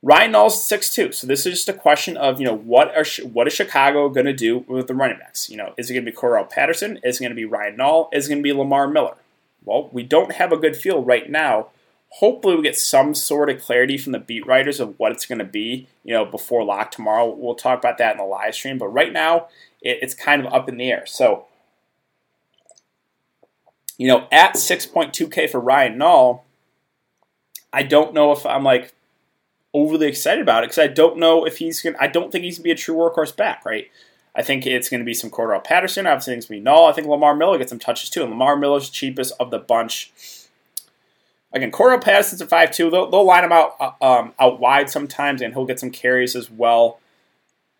Ryan 0.02 0.32
Nall's 0.32 0.66
six 0.66 0.88
two, 0.90 1.12
so 1.12 1.26
this 1.26 1.46
is 1.46 1.52
just 1.52 1.68
a 1.68 1.72
question 1.72 2.16
of 2.16 2.40
you 2.40 2.46
know 2.46 2.56
what 2.56 2.94
are 2.96 3.04
what 3.26 3.46
is 3.46 3.52
Chicago 3.52 4.08
going 4.08 4.26
to 4.26 4.32
do 4.32 4.64
with 4.68 4.86
the 4.86 4.94
running 4.94 5.18
backs? 5.18 5.50
You 5.50 5.56
know, 5.56 5.75
is 5.76 5.90
it 5.90 5.94
going 5.94 6.04
to 6.04 6.10
be 6.10 6.16
Cordarrelle 6.16 6.48
Patterson? 6.48 6.98
Is 7.02 7.16
it 7.16 7.20
going 7.20 7.30
to 7.30 7.36
be 7.36 7.44
Ryan 7.44 7.76
Nall? 7.76 8.08
Is 8.12 8.26
it 8.26 8.30
going 8.30 8.38
to 8.38 8.42
be 8.42 8.52
Lamar 8.52 8.88
Miller? 8.88 9.16
Well, 9.66 9.90
we 9.92 10.04
don't 10.04 10.32
have 10.32 10.52
a 10.52 10.56
good 10.56 10.76
feel 10.76 11.04
right 11.04 11.28
now. 11.28 11.68
Hopefully, 12.08 12.56
we 12.56 12.62
get 12.62 12.78
some 12.78 13.14
sort 13.14 13.50
of 13.50 13.61
clarity 13.61 13.99
from 13.99 14.12
the 14.12 14.18
beat 14.18 14.46
writers 14.46 14.80
of 14.80 14.99
what 14.99 15.12
it's 15.12 15.26
going 15.26 15.40
to 15.40 15.44
be. 15.44 15.88
You 16.04 16.14
know, 16.14 16.25
before 16.25 16.64
lock 16.64 16.92
tomorrow, 16.92 17.28
we'll 17.28 17.56
talk 17.56 17.80
about 17.80 17.99
that 17.99 18.12
in 18.12 18.18
the 18.18 18.25
live 18.25 18.54
stream. 18.54 18.78
But 18.78 18.88
right 18.88 19.12
now, 19.12 19.49
it, 19.82 19.99
it's 20.00 20.14
kind 20.14 20.46
of 20.46 20.52
up 20.54 20.68
in 20.68 20.78
the 20.78 20.90
air. 20.90 21.04
So, 21.04 21.46
you 23.99 24.06
know, 24.06 24.28
at 24.30 24.54
6.2K 24.54 25.50
for 25.50 25.61
Ryan 25.61 25.99
Nall, 25.99 26.42
I 27.73 27.82
don't 27.82 28.14
know 28.14 28.32
if 28.32 28.46
I'm 28.46 28.62
like 28.62 28.94
overly 29.75 30.06
excited 30.06 30.40
about 30.40 30.62
it 30.62 30.68
because 30.68 30.78
I 30.78 30.87
don't 30.87 31.18
know 31.18 31.44
if 31.44 31.58
he's 31.58 31.82
going. 31.82 31.94
to 31.94 32.02
I 32.02 32.06
don't 32.06 32.30
think 32.30 32.44
he's 32.44 32.58
gonna 32.58 32.64
be 32.64 32.70
a 32.70 32.76
true 32.76 32.94
workhorse 32.94 33.37
back, 33.37 33.64
right? 33.66 33.90
I 34.36 34.42
think 34.42 34.66
it's 34.66 34.90
going 34.90 35.00
to 35.00 35.04
be 35.04 35.14
some 35.14 35.30
Cordarrelle 35.30 35.64
Patterson. 35.64 36.06
Obviously, 36.06 36.34
it's 36.34 36.46
going 36.46 36.60
to 36.60 36.64
be 36.64 36.70
Nall. 36.70 36.90
I 36.90 36.92
think 36.92 37.06
Lamar 37.06 37.34
Miller 37.34 37.56
gets 37.56 37.70
some 37.70 37.78
touches 37.78 38.10
too, 38.10 38.20
and 38.20 38.30
Lamar 38.30 38.56
Miller's 38.56 38.90
cheapest 38.90 39.32
of 39.40 39.50
the 39.50 39.58
bunch. 39.58 40.12
Again, 41.52 41.72
Cordarrelle 41.72 42.04
Patterson's 42.04 42.42
a 42.42 42.46
five 42.46 42.70
two. 42.70 42.90
They'll, 42.90 43.10
they'll 43.10 43.24
line 43.24 43.44
him 43.44 43.52
out 43.52 43.76
uh, 43.80 43.92
um, 44.02 44.34
out 44.38 44.60
wide 44.60 44.90
sometimes, 44.90 45.40
and 45.40 45.54
he'll 45.54 45.64
get 45.64 45.80
some 45.80 45.90
carries 45.90 46.36
as 46.36 46.50
well. 46.50 47.00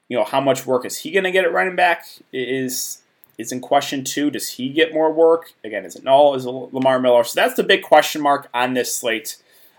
You 0.09 0.17
know, 0.17 0.25
how 0.25 0.41
much 0.41 0.65
work 0.65 0.87
is 0.87 0.99
he 0.99 1.11
going 1.11 1.25
to 1.25 1.31
get 1.31 1.45
at 1.45 1.53
running 1.53 1.77
back 1.77 2.07
is 2.33 3.03
is 3.37 3.53
in 3.53 3.61
question 3.61 4.03
too. 4.03 4.31
Does 4.31 4.49
he 4.53 4.71
get 4.71 4.95
more 4.95 5.13
work? 5.13 5.53
Again, 5.63 5.85
is 5.85 5.95
it 5.95 6.05
Nall? 6.05 6.37
Is 6.37 6.47
it 6.47 6.51
Lamar 6.51 6.99
Miller? 6.99 7.23
So 7.25 7.39
that's 7.39 7.55
the 7.55 7.65
big 7.65 7.83
question 7.83 8.23
mark 8.23 8.49
on 8.55 8.73
this 8.73 8.97
slate. 8.97 9.37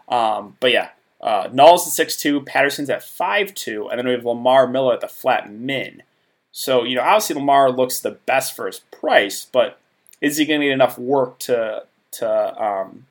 Um, 0.07 0.57
but 0.59 0.71
yeah, 0.71 0.89
uh, 1.19 1.47
Nall's 1.49 1.99
at 1.99 2.07
6'2", 2.07 2.45
Patterson's 2.45 2.89
at 2.89 3.01
5'2", 3.01 3.89
and 3.89 3.97
then 3.97 4.05
we 4.05 4.13
have 4.13 4.23
Lamar 4.23 4.67
Miller 4.67 4.93
at 4.93 5.01
the 5.01 5.07
flat 5.07 5.51
min. 5.51 6.03
So, 6.57 6.83
you 6.83 6.95
know, 6.95 7.03
obviously 7.03 7.35
Lamar 7.35 7.71
looks 7.71 7.99
the 7.99 8.17
best 8.25 8.55
for 8.55 8.65
his 8.65 8.79
price, 8.79 9.45
but 9.45 9.79
is 10.21 10.37
he 10.37 10.45
going 10.45 10.59
to 10.61 10.65
get 10.65 10.73
enough 10.73 10.97
work 10.97 11.37
to 11.41 11.83
to 12.13 12.63
um, 12.63 13.05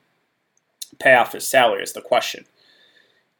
pay 0.99 1.15
off 1.15 1.33
his 1.33 1.47
salary 1.47 1.85
is 1.85 1.93
the 1.93 2.00
question. 2.00 2.45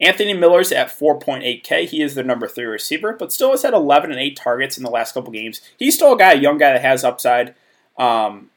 Anthony 0.01 0.33
Miller's 0.33 0.71
at 0.71 0.97
4.8K. 0.97 1.89
He 1.89 2.03
is 2.03 2.15
their 2.15 2.23
number 2.23 2.47
three 2.47 2.67
receiver, 2.67 3.15
but 3.15 3.33
still 3.33 3.51
has 3.51 3.63
had 3.65 3.75
11 3.75 4.13
and 4.13 4.21
8 4.21 4.37
targets 4.37 4.77
in 4.77 4.85
the 4.85 4.91
last 4.91 5.13
couple 5.13 5.33
games. 5.33 5.61
He's 5.77 5.97
still 5.97 6.13
a 6.13 6.17
guy, 6.17 6.35
a 6.35 6.41
young 6.41 6.59
guy 6.59 6.75
that 6.75 6.83
has 6.83 7.03
upside. 7.03 7.57
Um, 7.99 8.51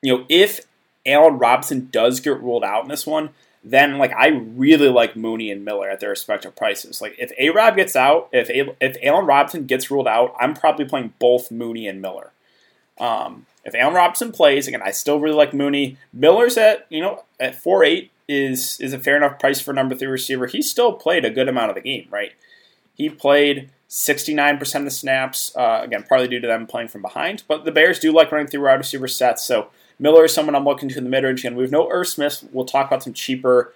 you 0.00 0.16
know, 0.16 0.26
if 0.28 0.60
Allen 1.04 1.38
Robinson 1.38 1.88
does 1.90 2.20
get 2.20 2.40
ruled 2.40 2.62
out 2.62 2.84
in 2.84 2.88
this 2.88 3.04
one, 3.04 3.30
then 3.64 3.98
like 3.98 4.12
I 4.12 4.28
really 4.28 4.88
like 4.88 5.16
Mooney 5.16 5.50
and 5.50 5.64
Miller 5.64 5.88
at 5.90 6.00
their 6.00 6.10
respective 6.10 6.54
prices. 6.56 7.00
Like 7.00 7.16
if 7.18 7.32
A 7.38 7.50
Rob 7.50 7.76
gets 7.76 7.96
out, 7.96 8.28
if 8.32 8.48
a- 8.50 8.74
if 8.80 8.96
Allen 9.02 9.26
Robinson 9.26 9.66
gets 9.66 9.90
ruled 9.90 10.08
out, 10.08 10.34
I'm 10.38 10.54
probably 10.54 10.84
playing 10.84 11.14
both 11.18 11.50
Mooney 11.50 11.86
and 11.88 12.00
Miller. 12.00 12.30
Um, 12.98 13.46
if 13.64 13.74
Allen 13.74 13.94
Robinson 13.94 14.32
plays 14.32 14.66
again, 14.66 14.82
I 14.82 14.90
still 14.90 15.20
really 15.20 15.36
like 15.36 15.52
Mooney. 15.54 15.98
Miller's 16.12 16.56
at 16.56 16.86
you 16.88 17.00
know 17.00 17.24
at 17.38 17.54
four 17.54 17.84
eight 17.84 18.10
is 18.28 18.78
is 18.80 18.92
a 18.92 18.98
fair 18.98 19.16
enough 19.16 19.38
price 19.38 19.60
for 19.60 19.72
number 19.72 19.94
three 19.94 20.08
receiver. 20.08 20.46
He 20.46 20.62
still 20.62 20.92
played 20.92 21.24
a 21.24 21.30
good 21.30 21.48
amount 21.48 21.70
of 21.70 21.74
the 21.74 21.80
game, 21.80 22.08
right? 22.10 22.32
He 22.94 23.08
played 23.08 23.70
69% 23.88 24.74
of 24.76 24.84
the 24.84 24.90
snaps, 24.90 25.54
uh, 25.56 25.80
again, 25.82 26.04
partly 26.06 26.28
due 26.28 26.40
to 26.40 26.46
them 26.46 26.66
playing 26.66 26.88
from 26.88 27.00
behind. 27.00 27.42
But 27.48 27.64
the 27.64 27.70
Bears 27.72 27.98
do 27.98 28.12
like 28.12 28.30
running 28.30 28.48
through 28.48 28.64
wide 28.64 28.74
receiver 28.74 29.08
sets, 29.08 29.44
so 29.44 29.68
Miller 29.98 30.24
is 30.24 30.34
someone 30.34 30.54
I'm 30.54 30.64
looking 30.64 30.88
to 30.88 30.98
in 30.98 31.04
the 31.04 31.10
mid 31.10 31.24
range. 31.24 31.40
Again, 31.40 31.56
we 31.56 31.62
have 31.62 31.72
no 31.72 31.90
Irv 31.90 32.08
Smith. 32.08 32.44
We'll 32.52 32.64
talk 32.64 32.86
about 32.86 33.02
some 33.02 33.12
cheaper 33.12 33.72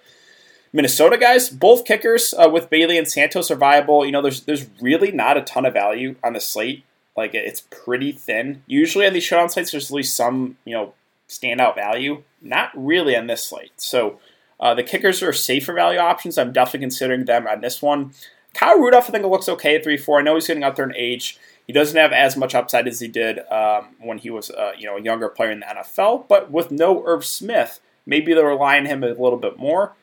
Minnesota 0.71 1.17
guys. 1.17 1.49
Both 1.49 1.85
kickers 1.85 2.33
uh, 2.33 2.49
with 2.49 2.69
Bailey 2.69 2.97
and 2.97 3.07
Santos 3.07 3.51
are 3.51 3.55
viable. 3.55 4.05
You 4.05 4.11
know, 4.11 4.21
there's 4.21 4.41
there's 4.41 4.65
really 4.81 5.11
not 5.11 5.37
a 5.37 5.41
ton 5.41 5.65
of 5.65 5.73
value 5.73 6.15
on 6.23 6.33
the 6.33 6.39
slate. 6.39 6.83
Like 7.15 7.35
it's 7.35 7.61
pretty 7.69 8.11
thin. 8.11 8.63
Usually 8.65 9.05
on 9.05 9.13
these 9.13 9.23
showdown 9.23 9.49
sites, 9.49 9.71
there's 9.71 9.91
at 9.91 9.95
least 9.95 10.15
some 10.15 10.57
you 10.65 10.73
know 10.73 10.93
standout 11.29 11.75
value. 11.75 12.23
Not 12.41 12.71
really 12.75 13.15
on 13.15 13.27
this 13.27 13.45
slate. 13.45 13.71
So 13.77 14.19
uh, 14.59 14.73
the 14.73 14.83
kickers 14.83 15.21
are 15.21 15.33
safer 15.33 15.73
value 15.73 15.99
options. 15.99 16.37
I'm 16.37 16.51
definitely 16.51 16.81
considering 16.81 17.25
them 17.25 17.47
on 17.47 17.61
this 17.61 17.81
one. 17.81 18.13
Kyle 18.53 18.79
Rudolph, 18.79 19.09
I 19.09 19.11
think 19.11 19.23
it 19.23 19.29
looks 19.29 19.49
okay 19.49 19.75
at 19.75 19.83
three 19.83 19.97
four. 19.97 20.19
I 20.19 20.23
know 20.23 20.35
he's 20.35 20.47
getting 20.47 20.63
up 20.63 20.75
there 20.75 20.89
in 20.89 20.95
age. 20.95 21.37
He 21.65 21.73
doesn't 21.73 21.97
have 21.97 22.11
as 22.11 22.35
much 22.35 22.53
upside 22.53 22.87
as 22.87 22.99
he 22.99 23.07
did 23.07 23.39
um, 23.51 23.95
when 23.99 24.17
he 24.17 24.29
was, 24.29 24.51
uh, 24.51 24.73
you 24.77 24.85
know, 24.85 24.97
a 24.97 25.01
younger 25.01 25.29
player 25.29 25.51
in 25.51 25.61
the 25.61 25.65
NFL. 25.65 26.27
But 26.27 26.51
with 26.51 26.71
no 26.71 27.05
Irv 27.05 27.25
Smith, 27.25 27.79
maybe 28.05 28.33
they'll 28.33 28.43
rely 28.43 28.77
on 28.77 28.85
him 28.85 29.03
a 29.03 29.07
little 29.07 29.37
bit 29.37 29.57
more. 29.57 29.93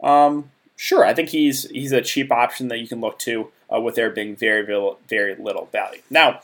Um, 0.00 0.50
sure, 0.76 1.04
I 1.04 1.14
think 1.14 1.30
he's 1.30 1.68
he's 1.70 1.92
a 1.92 2.00
cheap 2.00 2.30
option 2.30 2.68
that 2.68 2.78
you 2.78 2.86
can 2.86 3.00
look 3.00 3.18
to 3.20 3.50
uh, 3.74 3.80
with 3.80 3.96
there 3.96 4.10
being 4.10 4.36
very, 4.36 4.64
very 4.64 4.92
very 5.08 5.34
little 5.34 5.66
value. 5.72 6.00
Now, 6.08 6.40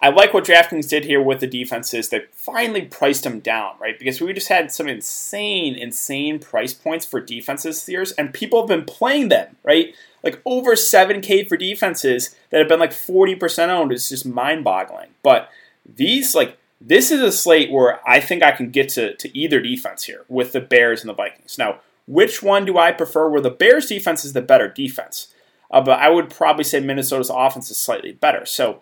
I 0.00 0.10
like 0.10 0.32
what 0.32 0.44
DraftKings 0.44 0.88
did 0.88 1.04
here 1.04 1.20
with 1.20 1.40
the 1.40 1.46
defenses. 1.46 2.08
They 2.08 2.24
finally 2.32 2.82
priced 2.82 3.24
them 3.24 3.40
down, 3.40 3.74
right? 3.80 3.98
Because 3.98 4.20
we 4.20 4.32
just 4.32 4.48
had 4.48 4.70
some 4.70 4.86
insane, 4.86 5.74
insane 5.74 6.38
price 6.38 6.72
points 6.72 7.04
for 7.04 7.20
defenses 7.20 7.84
this 7.84 7.88
year, 7.88 8.04
and 8.16 8.32
people 8.32 8.60
have 8.60 8.68
been 8.68 8.84
playing 8.84 9.28
them, 9.28 9.56
right? 9.64 9.94
like 10.22 10.40
over 10.44 10.74
7K 10.74 11.48
for 11.48 11.56
defenses 11.56 12.34
that 12.50 12.58
have 12.58 12.68
been 12.68 12.80
like 12.80 12.92
40% 12.92 13.68
owned 13.68 13.92
is 13.92 14.08
just 14.08 14.26
mind 14.26 14.64
boggling. 14.64 15.08
But 15.22 15.50
these, 15.86 16.34
like, 16.34 16.58
this 16.80 17.10
is 17.10 17.20
a 17.20 17.32
slate 17.32 17.70
where 17.70 18.00
I 18.08 18.20
think 18.20 18.42
I 18.42 18.52
can 18.52 18.70
get 18.70 18.88
to, 18.90 19.14
to 19.16 19.38
either 19.38 19.60
defense 19.60 20.04
here 20.04 20.24
with 20.28 20.52
the 20.52 20.60
Bears 20.60 21.00
and 21.00 21.08
the 21.08 21.14
Vikings. 21.14 21.58
Now, 21.58 21.80
which 22.06 22.42
one 22.42 22.64
do 22.64 22.78
I 22.78 22.92
prefer? 22.92 23.28
Where 23.28 23.40
the 23.40 23.50
Bears 23.50 23.86
defense 23.86 24.24
is 24.24 24.32
the 24.32 24.42
better 24.42 24.68
defense, 24.68 25.28
uh, 25.70 25.80
but 25.80 25.98
I 25.98 26.08
would 26.08 26.30
probably 26.30 26.64
say 26.64 26.80
Minnesota's 26.80 27.30
offense 27.32 27.70
is 27.70 27.76
slightly 27.76 28.12
better. 28.12 28.46
So, 28.46 28.80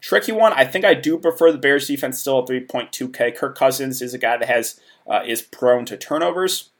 tricky 0.00 0.32
one. 0.32 0.52
I 0.52 0.64
think 0.64 0.84
I 0.84 0.94
do 0.94 1.18
prefer 1.18 1.52
the 1.52 1.58
Bears 1.58 1.86
defense 1.86 2.18
still 2.18 2.38
at 2.40 2.46
3.2K. 2.46 3.36
Kirk 3.36 3.56
Cousins 3.56 4.02
is 4.02 4.14
a 4.14 4.18
guy 4.18 4.36
that 4.36 4.48
has 4.48 4.80
uh, 5.06 5.22
is 5.26 5.42
prone 5.42 5.84
to 5.86 5.96
turnovers. 5.96 6.70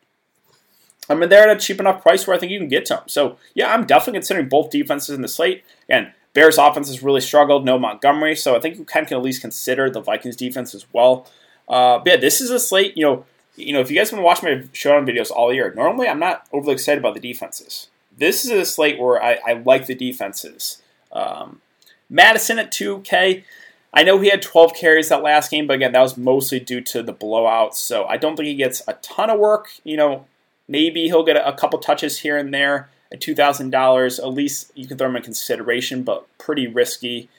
I 1.08 1.14
mean, 1.14 1.28
they're 1.28 1.48
at 1.48 1.56
a 1.56 1.60
cheap 1.60 1.80
enough 1.80 2.02
price 2.02 2.26
where 2.26 2.36
I 2.36 2.38
think 2.38 2.52
you 2.52 2.58
can 2.58 2.68
get 2.68 2.84
to 2.86 2.94
them. 2.94 3.04
So, 3.06 3.38
yeah, 3.54 3.72
I'm 3.72 3.86
definitely 3.86 4.18
considering 4.18 4.48
both 4.48 4.70
defenses 4.70 5.14
in 5.14 5.22
the 5.22 5.28
slate. 5.28 5.64
And 5.88 6.12
Bears 6.34 6.58
offense 6.58 6.88
has 6.88 7.02
really 7.02 7.22
struggled. 7.22 7.64
No 7.64 7.78
Montgomery, 7.78 8.36
so 8.36 8.54
I 8.54 8.60
think 8.60 8.78
you 8.78 8.84
can, 8.84 9.06
can 9.06 9.16
at 9.16 9.22
least 9.22 9.40
consider 9.40 9.88
the 9.88 10.00
Vikings 10.00 10.36
defense 10.36 10.74
as 10.74 10.86
well. 10.92 11.26
Uh, 11.66 11.98
but 11.98 12.06
yeah, 12.06 12.16
this 12.16 12.40
is 12.40 12.50
a 12.50 12.60
slate. 12.60 12.96
You 12.96 13.04
know, 13.04 13.24
you 13.56 13.72
know, 13.72 13.80
if 13.80 13.90
you 13.90 13.96
guys 13.96 14.10
have 14.10 14.18
been 14.18 14.24
watching 14.24 14.48
my 14.48 14.64
showdown 14.72 15.06
videos 15.06 15.30
all 15.30 15.52
year, 15.52 15.72
normally 15.74 16.08
I'm 16.08 16.20
not 16.20 16.46
overly 16.52 16.74
excited 16.74 16.98
about 16.98 17.14
the 17.14 17.20
defenses. 17.20 17.88
This 18.16 18.44
is 18.44 18.50
a 18.50 18.64
slate 18.64 19.00
where 19.00 19.22
I, 19.22 19.38
I 19.46 19.52
like 19.54 19.86
the 19.86 19.94
defenses. 19.94 20.82
Um, 21.10 21.60
Mattison 22.10 22.58
at 22.58 22.72
2K. 22.72 23.44
I 23.92 24.02
know 24.02 24.20
he 24.20 24.28
had 24.30 24.42
12 24.42 24.74
carries 24.74 25.08
that 25.08 25.22
last 25.22 25.50
game, 25.50 25.66
but 25.66 25.74
again, 25.74 25.92
that 25.92 26.02
was 26.02 26.16
mostly 26.16 26.60
due 26.60 26.80
to 26.82 27.02
the 27.02 27.14
blowouts. 27.14 27.74
So 27.74 28.04
I 28.04 28.16
don't 28.16 28.36
think 28.36 28.46
he 28.46 28.54
gets 28.54 28.82
a 28.86 28.94
ton 28.94 29.30
of 29.30 29.38
work. 29.38 29.70
You 29.82 29.96
know, 29.96 30.26
Maybe 30.68 31.04
he'll 31.06 31.24
get 31.24 31.36
a, 31.36 31.52
couple 31.54 31.78
touches 31.78 32.18
here 32.20 32.36
and 32.36 32.52
there 32.52 32.90
at 33.10 33.20
$2,000. 33.20 34.18
At 34.18 34.28
least 34.28 34.70
you 34.74 34.86
can 34.86 34.98
throw 34.98 35.08
him 35.08 35.16
in 35.16 35.22
consideration, 35.22 36.02
but 36.02 36.26
pretty 36.36 36.66
risky. 36.66 37.30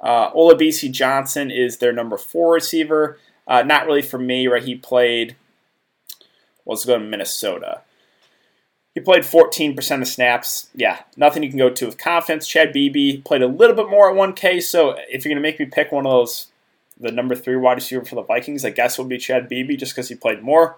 Uh, 0.00 0.32
Olabisi 0.32 0.90
Johnson 0.90 1.52
is 1.52 1.78
their 1.78 1.92
number 1.92 2.18
four 2.18 2.54
receiver. 2.54 3.18
Uh, 3.46 3.62
not 3.62 3.86
really 3.86 4.02
for 4.02 4.18
me, 4.18 4.48
right? 4.48 4.64
He 4.64 4.74
played, 4.74 5.36
well, 6.64 6.74
let's 6.74 6.84
go 6.84 6.98
to 6.98 7.04
Minnesota. 7.04 7.82
He 8.94 9.00
played 9.00 9.22
14% 9.22 10.00
of 10.00 10.06
snaps. 10.06 10.68
Yeah, 10.74 11.00
nothing 11.16 11.42
you 11.42 11.48
can 11.48 11.58
go 11.58 11.70
to 11.70 11.86
with 11.86 11.98
confidence. 11.98 12.46
Chad 12.46 12.72
Beebe 12.72 13.18
played 13.22 13.42
a 13.42 13.48
little 13.48 13.74
bit 13.74 13.90
more 13.90 14.10
at 14.10 14.16
1K, 14.16 14.62
so 14.62 14.96
if 15.08 15.24
you're 15.24 15.30
going 15.34 15.42
to 15.42 15.48
make 15.48 15.58
me 15.58 15.66
pick 15.66 15.90
one 15.90 16.06
of 16.06 16.12
those, 16.12 16.46
the 17.00 17.10
number 17.10 17.34
three 17.34 17.56
wide 17.56 17.74
receiver 17.74 18.04
for 18.04 18.14
the 18.14 18.22
Vikings, 18.22 18.64
I 18.64 18.70
guess 18.70 18.96
would 18.98 19.08
be 19.08 19.18
Chad 19.18 19.48
Beebe 19.48 19.76
just 19.76 19.94
because 19.94 20.08
he 20.08 20.14
played 20.14 20.42
more 20.42 20.76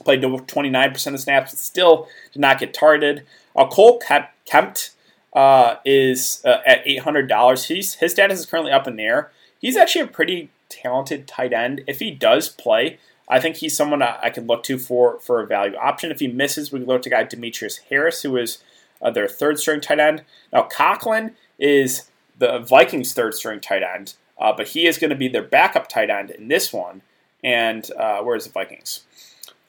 played 0.00 0.22
29% 0.22 1.14
of 1.14 1.20
snaps, 1.20 1.52
but 1.52 1.58
still 1.58 2.08
did 2.32 2.40
not 2.40 2.58
get 2.58 2.74
targeted. 2.74 3.24
Uh, 3.54 3.66
Cole 3.66 4.00
Kmet 4.00 4.90
uh, 5.32 5.76
is 5.84 6.42
uh, 6.44 6.58
at 6.66 6.84
$800. 6.84 7.66
He's, 7.66 7.94
his 7.94 8.12
status 8.12 8.40
is 8.40 8.46
currently 8.46 8.72
up 8.72 8.86
in 8.86 8.96
the 8.96 9.04
air. 9.04 9.30
He's 9.60 9.76
actually 9.76 10.02
a 10.02 10.08
pretty 10.08 10.50
talented 10.68 11.28
tight 11.28 11.52
end. 11.52 11.82
If 11.86 12.00
he 12.00 12.10
does 12.10 12.48
play, 12.48 12.98
I 13.32 13.40
think 13.40 13.56
he's 13.56 13.76
someone 13.76 14.02
I, 14.02 14.18
I 14.22 14.30
could 14.30 14.48
look 14.48 14.62
to 14.64 14.78
for, 14.78 15.18
for 15.20 15.40
a 15.40 15.46
value 15.46 15.76
option. 15.76 16.10
If 16.10 16.20
he 16.20 16.28
misses, 16.28 16.72
we 16.72 16.80
look 16.80 17.02
to 17.02 17.10
guy 17.10 17.24
Demetrius 17.24 17.78
Harris, 17.88 18.22
who 18.22 18.36
is 18.36 18.58
uh, 19.00 19.10
their 19.10 19.28
third 19.28 19.58
string 19.58 19.80
tight 19.80 20.00
end. 20.00 20.22
Now, 20.52 20.62
Conklin 20.62 21.34
is 21.58 22.10
the 22.38 22.58
Vikings' 22.58 23.14
third 23.14 23.34
string 23.34 23.60
tight 23.60 23.82
end, 23.82 24.14
uh, 24.38 24.52
but 24.56 24.68
he 24.68 24.86
is 24.86 24.98
going 24.98 25.10
to 25.10 25.16
be 25.16 25.28
their 25.28 25.42
backup 25.42 25.88
tight 25.88 26.10
end 26.10 26.30
in 26.30 26.48
this 26.48 26.72
one. 26.72 27.02
And 27.44 27.90
uh, 27.98 28.22
where's 28.22 28.44
the 28.44 28.50
Vikings? 28.50 29.02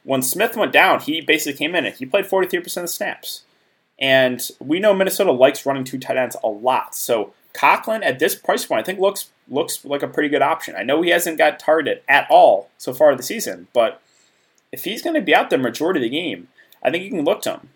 when 0.04 0.22
Smith 0.22 0.56
went 0.56 0.72
down, 0.72 1.00
he 1.00 1.22
basically 1.22 1.58
came 1.58 1.76
in 1.76 1.86
and 1.86 1.96
he 1.96 2.06
played 2.06 2.26
43% 2.26 2.84
of 2.84 2.90
snaps. 2.90 3.44
And 4.00 4.42
we 4.60 4.80
know 4.80 4.94
Minnesota 4.94 5.32
likes 5.32 5.66
running 5.66 5.84
two 5.84 6.00
tight 6.00 6.18
ends 6.18 6.36
a 6.44 6.48
lot. 6.48 6.96
So 6.96 7.34
Conklin 7.54 8.04
at 8.04 8.20
this 8.20 8.36
price 8.36 8.66
point, 8.66 8.82
I 8.82 8.84
think 8.84 9.00
looks 9.00 9.30
looks 9.48 9.84
like 9.86 10.04
a 10.04 10.08
pretty 10.08 10.30
good 10.30 10.42
option. 10.42 10.76
I 10.76 10.84
know 10.84 11.02
he 11.02 11.10
hasn't 11.10 11.38
got 11.38 11.60
targeted 11.60 12.02
at 12.08 12.28
all 12.30 12.70
so 12.78 12.94
far 12.94 13.16
this 13.16 13.28
season, 13.28 13.68
but 13.74 14.02
if 14.72 14.86
he's 14.86 15.02
going 15.02 15.16
to 15.16 15.22
be 15.22 15.36
out 15.36 15.50
the 15.50 15.58
majority 15.58 16.00
of 16.00 16.04
the 16.04 16.10
game, 16.10 16.48
I 16.82 16.90
think 16.90 17.04
you 17.04 17.12
can 17.12 17.24
look 17.24 17.42
to 17.44 17.52
him. 17.52 17.70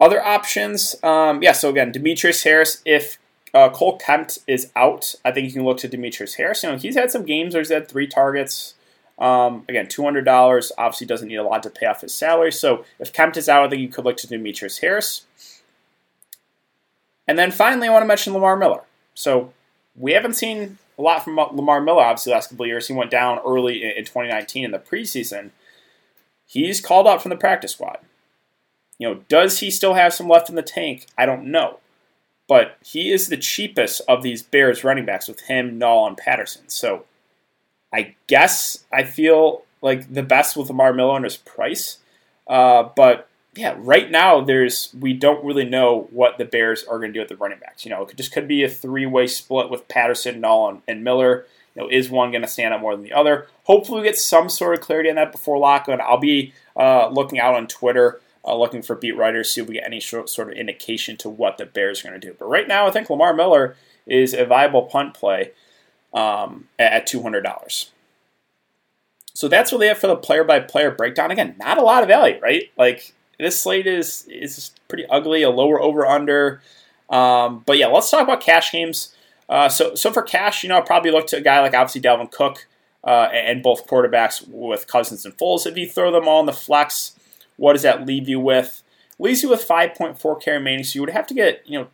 Other 0.00 0.22
options, 0.22 0.94
um, 1.02 1.42
yeah. 1.42 1.52
So 1.52 1.70
again, 1.70 1.92
Demetrius 1.92 2.42
Harris. 2.42 2.82
If 2.84 3.18
uh, 3.54 3.70
Cole 3.70 3.98
Kmet 3.98 4.38
is 4.46 4.70
out, 4.76 5.14
I 5.24 5.32
think 5.32 5.46
you 5.46 5.52
can 5.52 5.64
look 5.64 5.78
to 5.78 5.88
Demetrius 5.88 6.34
Harris. 6.34 6.62
You 6.62 6.70
know, 6.70 6.76
he's 6.76 6.96
had 6.96 7.10
some 7.10 7.24
games 7.24 7.54
where 7.54 7.62
he's 7.62 7.70
had 7.70 7.88
three 7.88 8.06
targets. 8.06 8.74
Um, 9.18 9.64
again, 9.68 9.88
two 9.88 10.04
hundred 10.04 10.24
dollars. 10.24 10.72
Obviously, 10.76 11.06
doesn't 11.06 11.28
need 11.28 11.36
a 11.36 11.42
lot 11.42 11.62
to 11.62 11.70
pay 11.70 11.86
off 11.86 12.02
his 12.02 12.14
salary. 12.14 12.52
So 12.52 12.84
if 12.98 13.12
Kmet 13.12 13.36
is 13.36 13.48
out, 13.48 13.64
I 13.64 13.68
think 13.68 13.82
you 13.82 13.88
could 13.88 14.04
look 14.04 14.16
to 14.18 14.26
Demetrius 14.26 14.78
Harris. 14.78 15.26
And 17.26 17.38
then 17.38 17.50
finally, 17.50 17.88
I 17.88 17.92
want 17.92 18.02
to 18.02 18.06
mention 18.06 18.32
Lamar 18.32 18.56
Miller. 18.56 18.82
So 19.14 19.52
we 19.96 20.12
haven't 20.12 20.34
seen 20.34 20.78
a 20.98 21.02
lot 21.02 21.24
from 21.24 21.36
Lamar 21.36 21.80
Miller, 21.80 22.02
obviously, 22.02 22.30
the 22.30 22.36
last 22.36 22.50
couple 22.50 22.64
of 22.64 22.68
years. 22.68 22.88
He 22.88 22.94
went 22.94 23.10
down 23.10 23.40
early 23.44 23.82
in 23.82 24.04
2019 24.04 24.64
in 24.64 24.70
the 24.70 24.78
preseason. 24.78 25.50
He's 26.46 26.80
called 26.80 27.06
up 27.06 27.20
from 27.20 27.30
the 27.30 27.36
practice 27.36 27.72
squad. 27.72 27.98
You 28.98 29.08
know, 29.08 29.14
does 29.28 29.58
he 29.58 29.70
still 29.70 29.94
have 29.94 30.14
some 30.14 30.28
left 30.28 30.48
in 30.48 30.54
the 30.54 30.62
tank? 30.62 31.06
I 31.18 31.26
don't 31.26 31.46
know. 31.46 31.80
But 32.48 32.78
he 32.84 33.10
is 33.10 33.28
the 33.28 33.36
cheapest 33.36 34.00
of 34.08 34.22
these 34.22 34.42
Bears 34.42 34.84
running 34.84 35.04
backs 35.04 35.26
with 35.26 35.40
him, 35.40 35.80
Nall, 35.80 36.06
and 36.06 36.16
Patterson. 36.16 36.68
So 36.68 37.04
I 37.92 38.14
guess 38.26 38.84
I 38.92 39.04
feel 39.04 39.64
like 39.82 40.12
the 40.12 40.22
best 40.22 40.56
with 40.56 40.68
Lamar 40.68 40.92
Miller 40.92 41.16
and 41.16 41.24
his 41.24 41.36
price. 41.36 41.98
Uh, 42.46 42.88
but 42.94 43.28
yeah, 43.54 43.74
right 43.78 44.10
now 44.10 44.40
there's 44.40 44.94
we 44.98 45.12
don't 45.12 45.44
really 45.44 45.64
know 45.64 46.08
what 46.10 46.38
the 46.38 46.44
Bears 46.44 46.84
are 46.84 46.98
going 46.98 47.10
to 47.10 47.14
do 47.14 47.20
with 47.20 47.28
the 47.28 47.36
running 47.36 47.58
backs. 47.58 47.84
You 47.84 47.90
know, 47.90 48.02
it 48.02 48.16
just 48.16 48.32
could 48.32 48.46
be 48.46 48.62
a 48.62 48.68
three 48.68 49.06
way 49.06 49.26
split 49.26 49.70
with 49.70 49.88
Patterson, 49.88 50.40
Nall, 50.40 50.70
and, 50.70 50.82
and 50.86 51.04
Miller. 51.04 51.46
You 51.74 51.82
know, 51.82 51.88
is 51.88 52.08
one 52.08 52.30
going 52.30 52.42
to 52.42 52.48
stand 52.48 52.72
out 52.72 52.80
more 52.80 52.94
than 52.94 53.04
the 53.04 53.12
other? 53.12 53.48
Hopefully, 53.64 54.00
we 54.00 54.06
get 54.06 54.18
some 54.18 54.48
sort 54.48 54.78
of 54.78 54.84
clarity 54.84 55.10
on 55.10 55.16
that 55.16 55.32
before 55.32 55.58
lock. 55.58 55.86
lockdown. 55.86 56.00
I'll 56.00 56.18
be 56.18 56.52
uh, 56.76 57.08
looking 57.08 57.38
out 57.38 57.54
on 57.54 57.66
Twitter, 57.66 58.20
uh, 58.44 58.56
looking 58.56 58.82
for 58.82 58.94
beat 58.94 59.16
writers, 59.16 59.52
see 59.52 59.60
if 59.60 59.68
we 59.68 59.74
get 59.74 59.84
any 59.84 60.00
sort 60.00 60.38
of 60.38 60.50
indication 60.50 61.16
to 61.18 61.28
what 61.28 61.58
the 61.58 61.66
Bears 61.66 62.00
are 62.00 62.08
going 62.08 62.20
to 62.20 62.26
do. 62.26 62.34
But 62.38 62.46
right 62.46 62.68
now, 62.68 62.86
I 62.86 62.90
think 62.90 63.10
Lamar 63.10 63.34
Miller 63.34 63.76
is 64.06 64.32
a 64.32 64.46
viable 64.46 64.82
punt 64.82 65.14
play 65.14 65.52
um, 66.16 66.68
at 66.78 67.06
two 67.06 67.22
hundred 67.22 67.42
dollars. 67.42 67.92
So 69.34 69.48
that's 69.48 69.70
really 69.70 69.88
it 69.88 69.98
for 69.98 70.06
the 70.06 70.16
player 70.16 70.42
by 70.42 70.60
player 70.60 70.90
breakdown. 70.90 71.30
Again, 71.30 71.54
not 71.58 71.76
a 71.76 71.82
lot 71.82 72.02
of 72.02 72.08
value, 72.08 72.40
right? 72.40 72.70
Like 72.76 73.12
this 73.38 73.62
slate 73.62 73.86
is 73.86 74.26
is 74.28 74.72
pretty 74.88 75.04
ugly, 75.06 75.42
a 75.42 75.50
lower 75.50 75.80
over 75.80 76.06
under. 76.06 76.62
Um, 77.10 77.62
but 77.66 77.76
yeah, 77.76 77.86
let's 77.86 78.10
talk 78.10 78.22
about 78.22 78.40
cash 78.40 78.72
games. 78.72 79.14
Uh, 79.48 79.68
so 79.68 79.94
so 79.94 80.10
for 80.10 80.22
cash, 80.22 80.62
you 80.62 80.70
know, 80.70 80.78
I'd 80.78 80.86
probably 80.86 81.10
look 81.10 81.26
to 81.28 81.36
a 81.36 81.42
guy 81.42 81.60
like 81.60 81.74
obviously 81.74 82.00
Dalvin 82.00 82.32
Cook 82.32 82.66
uh, 83.04 83.28
and 83.30 83.62
both 83.62 83.86
quarterbacks 83.86 84.46
with 84.48 84.86
Cousins 84.86 85.26
and 85.26 85.36
Foles. 85.36 85.66
If 85.66 85.76
you 85.76 85.86
throw 85.86 86.10
them 86.10 86.26
all 86.26 86.40
in 86.40 86.46
the 86.46 86.52
flex, 86.52 87.14
what 87.56 87.74
does 87.74 87.82
that 87.82 88.06
leave 88.06 88.28
you 88.28 88.40
with? 88.40 88.82
Leaves 89.18 89.42
you 89.42 89.50
with 89.50 89.66
5.4k 89.66 90.46
remaining. 90.46 90.84
So 90.84 90.96
you 90.96 91.02
would 91.02 91.10
have 91.10 91.26
to 91.26 91.34
get 91.34 91.62
you 91.66 91.80
know. 91.80 91.88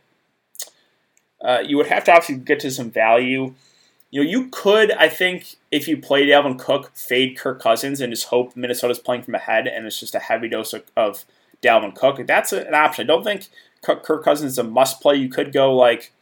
Uh, 1.44 1.58
you 1.58 1.76
would 1.76 1.88
have 1.88 2.04
to 2.04 2.12
obviously 2.12 2.36
get 2.36 2.60
to 2.60 2.70
some 2.70 2.88
value. 2.88 3.52
You 4.12 4.22
know, 4.22 4.30
you 4.30 4.48
could, 4.48 4.92
I 4.92 5.08
think, 5.08 5.56
if 5.72 5.88
you 5.88 5.96
play 5.96 6.26
Dalvin 6.26 6.58
Cook, 6.58 6.92
fade 6.94 7.36
Kirk 7.36 7.60
Cousins 7.60 8.00
and 8.00 8.12
just 8.12 8.26
hope 8.26 8.54
Minnesota's 8.54 8.98
playing 8.98 9.22
from 9.22 9.34
ahead 9.34 9.66
and 9.66 9.86
it's 9.86 9.98
just 9.98 10.14
a 10.14 10.20
heavy 10.20 10.48
dose 10.48 10.74
of, 10.74 10.84
of 10.96 11.24
Dalvin 11.62 11.94
Cook. 11.94 12.24
That's 12.26 12.52
an 12.52 12.74
option. 12.74 13.06
I 13.06 13.08
don't 13.08 13.24
think 13.24 13.48
Kirk 13.82 14.22
Cousins 14.22 14.52
is 14.52 14.58
a 14.58 14.64
must 14.64 15.00
play. 15.00 15.16
You 15.16 15.30
could 15.30 15.50
go 15.50 15.74
like, 15.74 16.12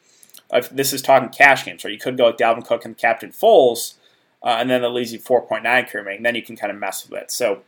if 0.52 0.70
this 0.70 0.92
is 0.92 1.02
talking 1.02 1.30
cash 1.30 1.64
games, 1.64 1.84
right? 1.84 1.92
You 1.92 1.98
could 1.98 2.16
go 2.16 2.26
with 2.28 2.36
Dalvin 2.36 2.64
Cook 2.64 2.84
and 2.84 2.96
Captain 2.96 3.30
Foles, 3.30 3.94
uh, 4.42 4.56
and 4.60 4.70
then 4.70 4.82
that 4.82 4.90
leaves 4.90 5.12
you 5.12 5.18
4.9 5.18 5.92
remaining. 5.92 6.22
Then 6.22 6.36
you 6.36 6.42
can 6.42 6.56
kind 6.56 6.72
of 6.72 6.78
mess 6.78 7.08
with 7.08 7.20
it. 7.20 7.30
So, 7.30 7.62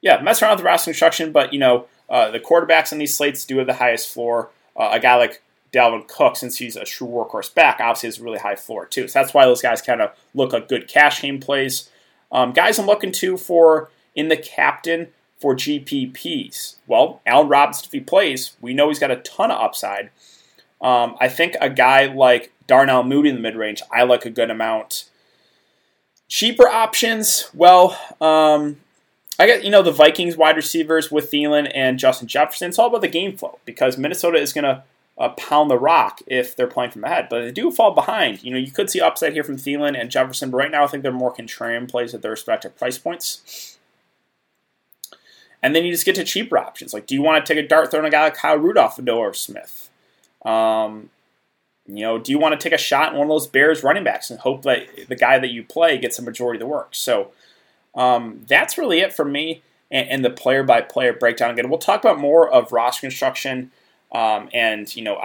yeah, 0.00 0.20
mess 0.20 0.42
around 0.42 0.52
with 0.52 0.58
the 0.58 0.64
roster 0.64 0.90
construction, 0.90 1.32
but, 1.32 1.52
you 1.52 1.58
know, 1.58 1.86
uh, 2.10 2.30
the 2.30 2.40
quarterbacks 2.40 2.92
on 2.92 2.98
these 2.98 3.16
slates 3.16 3.44
do 3.44 3.58
have 3.58 3.66
the 3.66 3.74
highest 3.74 4.12
floor. 4.12 4.50
Uh, 4.76 4.90
a 4.92 5.00
guy 5.00 5.16
like 5.16 5.42
Dalvin 5.72 6.06
Cook, 6.08 6.36
since 6.36 6.56
he's 6.56 6.76
a 6.76 6.84
true 6.84 7.08
workhorse 7.08 7.52
back, 7.52 7.78
obviously 7.80 8.08
has 8.08 8.18
a 8.18 8.22
really 8.22 8.38
high 8.38 8.56
floor 8.56 8.86
too. 8.86 9.08
So 9.08 9.18
that's 9.18 9.34
why 9.34 9.44
those 9.44 9.62
guys 9.62 9.82
kind 9.82 10.00
of 10.00 10.10
look 10.34 10.52
like 10.52 10.68
good 10.68 10.88
cash 10.88 11.22
game 11.22 11.40
plays. 11.40 11.90
Um, 12.30 12.52
guys 12.52 12.78
I'm 12.78 12.86
looking 12.86 13.12
to 13.12 13.36
for 13.36 13.90
in 14.14 14.28
the 14.28 14.36
captain 14.36 15.08
for 15.38 15.54
GPPs. 15.54 16.76
Well, 16.86 17.20
Allen 17.26 17.48
Robinson, 17.48 17.86
if 17.86 17.92
he 17.92 18.00
plays, 18.00 18.56
we 18.60 18.74
know 18.74 18.88
he's 18.88 18.98
got 18.98 19.10
a 19.10 19.16
ton 19.16 19.50
of 19.50 19.60
upside. 19.60 20.10
Um, 20.80 21.16
I 21.20 21.28
think 21.28 21.56
a 21.60 21.70
guy 21.70 22.06
like 22.06 22.52
Darnell 22.66 23.04
Mooney 23.04 23.30
in 23.30 23.36
the 23.36 23.40
mid 23.40 23.56
range, 23.56 23.82
I 23.92 24.02
like 24.02 24.24
a 24.24 24.30
good 24.30 24.50
amount. 24.50 25.08
Cheaper 26.28 26.68
options, 26.68 27.50
well, 27.54 27.98
um, 28.20 28.78
I 29.38 29.46
get 29.46 29.64
you 29.64 29.70
know 29.70 29.82
the 29.82 29.92
Vikings 29.92 30.36
wide 30.36 30.56
receivers 30.56 31.10
with 31.10 31.30
Thielen 31.30 31.70
and 31.74 31.98
Justin 31.98 32.28
Jefferson. 32.28 32.68
It's 32.68 32.78
all 32.78 32.88
about 32.88 33.02
the 33.02 33.08
game 33.08 33.36
flow 33.36 33.58
because 33.64 33.96
Minnesota 33.96 34.38
is 34.38 34.52
going 34.52 34.64
to 34.64 34.82
uh, 35.18 35.30
pound 35.30 35.70
the 35.70 35.78
rock 35.78 36.20
if 36.26 36.54
they're 36.54 36.66
playing 36.66 36.92
from 36.92 37.04
ahead. 37.04 37.26
But 37.28 37.40
they 37.40 37.50
do 37.50 37.70
fall 37.70 37.92
behind. 37.92 38.42
You 38.42 38.52
know, 38.52 38.58
you 38.58 38.70
could 38.70 38.88
see 38.88 39.00
upside 39.00 39.32
here 39.32 39.44
from 39.44 39.56
Thielen 39.56 40.00
and 40.00 40.10
Jefferson, 40.10 40.50
but 40.50 40.58
right 40.58 40.70
now 40.70 40.84
I 40.84 40.86
think 40.86 41.02
they're 41.02 41.12
more 41.12 41.34
contrarian 41.34 41.88
plays 41.88 42.14
at 42.14 42.22
their 42.22 42.30
respective 42.30 42.76
price 42.78 42.98
points. 42.98 43.78
And 45.60 45.74
then 45.74 45.84
you 45.84 45.90
just 45.90 46.06
get 46.06 46.14
to 46.14 46.24
cheaper 46.24 46.56
options. 46.56 46.94
Like, 46.94 47.06
do 47.06 47.16
you 47.16 47.22
want 47.22 47.44
to 47.44 47.52
take 47.52 47.62
a 47.62 47.66
dart 47.66 47.90
throw 47.90 47.98
on 47.98 48.06
a 48.06 48.10
guy 48.10 48.24
like 48.24 48.34
Kyle 48.34 48.56
Rudolph 48.56 48.98
or 48.98 49.02
Noah 49.02 49.34
Smith? 49.34 49.90
Um, 50.44 51.10
you 51.86 52.02
know, 52.02 52.18
do 52.18 52.30
you 52.30 52.38
want 52.38 52.58
to 52.58 52.62
take 52.62 52.72
a 52.72 52.80
shot 52.80 53.12
in 53.12 53.18
one 53.18 53.26
of 53.26 53.30
those 53.30 53.48
Bears 53.48 53.82
running 53.82 54.04
backs 54.04 54.30
and 54.30 54.38
hope 54.38 54.62
that 54.62 54.86
the 55.08 55.16
guy 55.16 55.38
that 55.38 55.50
you 55.50 55.64
play 55.64 55.98
gets 55.98 56.18
a 56.18 56.22
majority 56.22 56.58
of 56.58 56.60
the 56.60 56.72
work? 56.72 56.90
So 56.92 57.32
um, 57.94 58.44
that's 58.46 58.78
really 58.78 59.00
it 59.00 59.12
for 59.12 59.24
me 59.24 59.62
and, 59.90 60.08
and 60.08 60.24
the 60.24 60.30
player 60.30 60.62
by 60.62 60.80
player 60.82 61.12
breakdown. 61.12 61.50
Again, 61.50 61.68
we'll 61.68 61.78
talk 61.78 62.04
about 62.04 62.20
more 62.20 62.48
of 62.48 62.70
roster 62.70 63.00
construction 63.00 63.72
um, 64.10 64.48
and 64.54 64.94
you 64.96 65.02
know, 65.02 65.16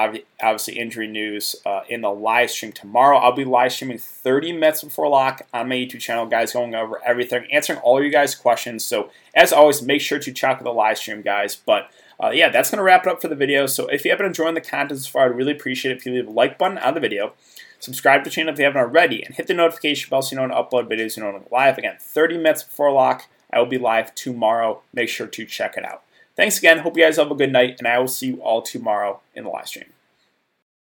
obviously 0.42 0.78
injury 0.78 1.08
news 1.08 1.56
uh, 1.66 1.82
in 1.88 2.02
the 2.02 2.10
live 2.10 2.52
stream 2.52 2.74
tomorrow. 2.74 3.18
I'll 3.18 3.32
be 3.32 3.46
live 3.46 3.72
streaming 3.72 3.98
30 3.98 4.54
minutes 4.54 4.84
before 4.84 5.08
lock 5.08 5.44
on 5.54 5.70
my 5.70 5.76
YouTube 5.76 6.02
channel, 6.02 6.26
guys, 6.26 6.52
going 6.52 6.76
over 6.76 7.02
everything, 7.06 7.48
answering 7.52 7.80
all 7.80 8.04
you 8.04 8.10
guys' 8.10 8.36
questions. 8.36 8.84
So 8.86 9.10
as 9.34 9.54
always, 9.54 9.82
make 9.82 10.02
sure 10.02 10.20
to 10.20 10.32
check 10.34 10.58
out 10.58 10.64
the 10.64 10.72
live 10.72 10.98
stream, 10.98 11.22
guys. 11.22 11.56
But 11.56 11.90
uh, 12.22 12.32
yeah, 12.32 12.50
that's 12.50 12.70
going 12.72 12.78
to 12.78 12.84
wrap 12.84 13.08
it 13.08 13.12
up 13.12 13.22
for 13.22 13.30
the 13.30 13.36
video. 13.36 13.68
So 13.68 13.88
if 13.88 14.04
you 14.04 14.12
haven't 14.12 14.26
enjoyed 14.26 14.56
the 14.56 14.62
content 14.62 15.00
so 15.00 15.10
far, 15.10 15.26
I'd 15.26 15.36
really 15.36 15.54
appreciate 15.54 15.94
it 15.94 15.98
if 15.98 16.06
you 16.06 16.14
leave 16.14 16.28
a 16.28 16.32
like 16.32 16.58
button 16.58 16.78
on 16.78 16.94
the 16.94 17.00
video. 17.00 17.34
Subscribe 17.80 18.24
to 18.24 18.30
the 18.30 18.34
channel 18.34 18.54
if 18.54 18.60
you 18.60 18.66
haven't 18.66 18.82
already, 18.82 19.24
and 19.24 19.36
hit 19.36 19.48
the 19.48 19.54
notification 19.54 20.10
bell 20.10 20.22
so 20.22 20.34
you 20.34 20.38
know 20.38 20.44
when 20.44 20.52
I 20.52 20.62
upload 20.62 20.90
videos. 20.90 21.18
You 21.18 21.24
know 21.24 21.32
when 21.32 21.44
live. 21.52 21.78
Again, 21.78 21.98
30 22.00 22.38
minutes 22.38 22.64
before 22.64 22.92
lock. 22.92 23.28
I 23.52 23.60
will 23.60 23.66
be 23.66 23.78
live 23.78 24.16
tomorrow. 24.16 24.82
Make 24.94 25.10
sure 25.10 25.28
to 25.28 25.46
check 25.46 25.76
it 25.78 25.86
out. 25.86 26.03
Thanks 26.36 26.58
again. 26.58 26.80
Hope 26.80 26.98
you 26.98 27.04
guys 27.04 27.18
have 27.18 27.32
a 27.32 27.36
good 27.36 27.52
night, 27.52 27.76
and 27.80 27.88
I 27.88 28.00
will 28.00 28.08
see 28.08 28.28
you 28.28 28.42
all 28.42 28.62
tomorrow 28.62 29.22
in 29.36 29.44
the 29.44 29.50
live 29.50 29.68
stream. 29.68 29.94